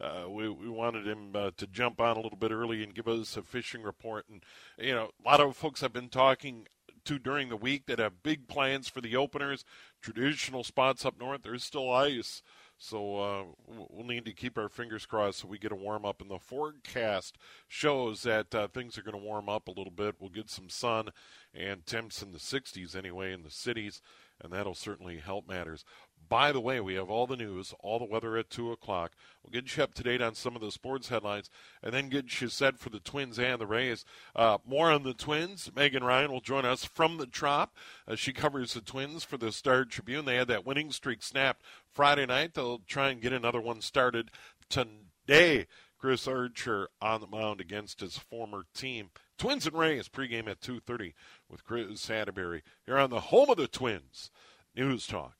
uh, 0.00 0.28
we, 0.28 0.48
we 0.48 0.68
wanted 0.68 1.06
him 1.06 1.32
uh, 1.34 1.50
to 1.56 1.66
jump 1.66 2.00
on 2.00 2.16
a 2.16 2.20
little 2.20 2.38
bit 2.38 2.50
early 2.50 2.82
and 2.82 2.94
give 2.94 3.08
us 3.08 3.36
a 3.36 3.42
fishing 3.42 3.82
report. 3.82 4.26
And, 4.28 4.42
you 4.78 4.94
know, 4.94 5.10
a 5.24 5.28
lot 5.28 5.40
of 5.40 5.56
folks 5.56 5.82
I've 5.82 5.92
been 5.92 6.08
talking 6.08 6.66
to 7.04 7.18
during 7.18 7.48
the 7.48 7.56
week 7.56 7.86
that 7.86 7.98
have 7.98 8.22
big 8.22 8.48
plans 8.48 8.88
for 8.88 9.00
the 9.00 9.16
openers, 9.16 9.64
traditional 10.02 10.64
spots 10.64 11.04
up 11.04 11.18
north. 11.18 11.42
There's 11.42 11.64
still 11.64 11.90
ice. 11.90 12.42
So 12.82 13.18
uh, 13.18 13.44
we'll 13.66 14.06
need 14.06 14.24
to 14.24 14.32
keep 14.32 14.56
our 14.56 14.70
fingers 14.70 15.04
crossed 15.04 15.40
so 15.40 15.48
we 15.48 15.58
get 15.58 15.70
a 15.70 15.76
warm 15.76 16.06
up. 16.06 16.22
And 16.22 16.30
the 16.30 16.38
forecast 16.38 17.36
shows 17.68 18.22
that 18.22 18.54
uh, 18.54 18.68
things 18.68 18.96
are 18.96 19.02
going 19.02 19.18
to 19.18 19.22
warm 19.22 19.50
up 19.50 19.68
a 19.68 19.72
little 19.72 19.92
bit. 19.92 20.14
We'll 20.18 20.30
get 20.30 20.48
some 20.48 20.70
sun 20.70 21.10
and 21.54 21.84
temps 21.84 22.22
in 22.22 22.32
the 22.32 22.38
60s 22.38 22.96
anyway 22.96 23.34
in 23.34 23.42
the 23.42 23.50
cities, 23.50 24.00
and 24.40 24.50
that'll 24.50 24.74
certainly 24.74 25.18
help 25.18 25.46
matters. 25.46 25.84
By 26.30 26.52
the 26.52 26.60
way, 26.60 26.78
we 26.80 26.94
have 26.94 27.10
all 27.10 27.26
the 27.26 27.36
news, 27.36 27.74
all 27.80 27.98
the 27.98 28.04
weather 28.04 28.36
at 28.36 28.50
2 28.50 28.70
o'clock. 28.70 29.14
We'll 29.42 29.50
get 29.50 29.76
you 29.76 29.82
up 29.82 29.94
to 29.94 30.04
date 30.04 30.22
on 30.22 30.36
some 30.36 30.54
of 30.54 30.62
the 30.62 30.70
sports 30.70 31.08
headlines 31.08 31.50
and 31.82 31.92
then 31.92 32.08
get 32.08 32.40
you 32.40 32.46
set 32.46 32.78
for 32.78 32.88
the 32.88 33.00
Twins 33.00 33.36
and 33.36 33.60
the 33.60 33.66
Rays. 33.66 34.04
Uh, 34.36 34.58
more 34.64 34.92
on 34.92 35.02
the 35.02 35.12
Twins. 35.12 35.72
Megan 35.74 36.04
Ryan 36.04 36.30
will 36.30 36.40
join 36.40 36.64
us 36.64 36.84
from 36.84 37.16
the 37.16 37.26
Trop. 37.26 37.74
Uh, 38.06 38.14
she 38.14 38.32
covers 38.32 38.74
the 38.74 38.80
Twins 38.80 39.24
for 39.24 39.38
the 39.38 39.50
Star 39.50 39.84
Tribune. 39.84 40.24
They 40.24 40.36
had 40.36 40.46
that 40.46 40.64
winning 40.64 40.92
streak 40.92 41.24
snapped 41.24 41.64
Friday 41.92 42.26
night. 42.26 42.54
They'll 42.54 42.82
try 42.86 43.08
and 43.08 43.20
get 43.20 43.32
another 43.32 43.60
one 43.60 43.80
started 43.80 44.30
today. 44.68 45.66
Chris 45.98 46.28
Archer 46.28 46.90
on 47.02 47.20
the 47.20 47.26
mound 47.26 47.60
against 47.60 48.00
his 48.00 48.18
former 48.18 48.66
team. 48.72 49.10
Twins 49.36 49.66
and 49.66 49.76
Rays 49.76 50.08
pregame 50.08 50.46
at 50.46 50.60
2.30 50.60 51.12
with 51.48 51.64
Chris 51.64 52.08
Atterbury 52.08 52.62
here 52.86 52.98
on 52.98 53.10
the 53.10 53.20
home 53.20 53.50
of 53.50 53.56
the 53.56 53.66
Twins. 53.66 54.30
News 54.76 55.08
Talk 55.08 55.39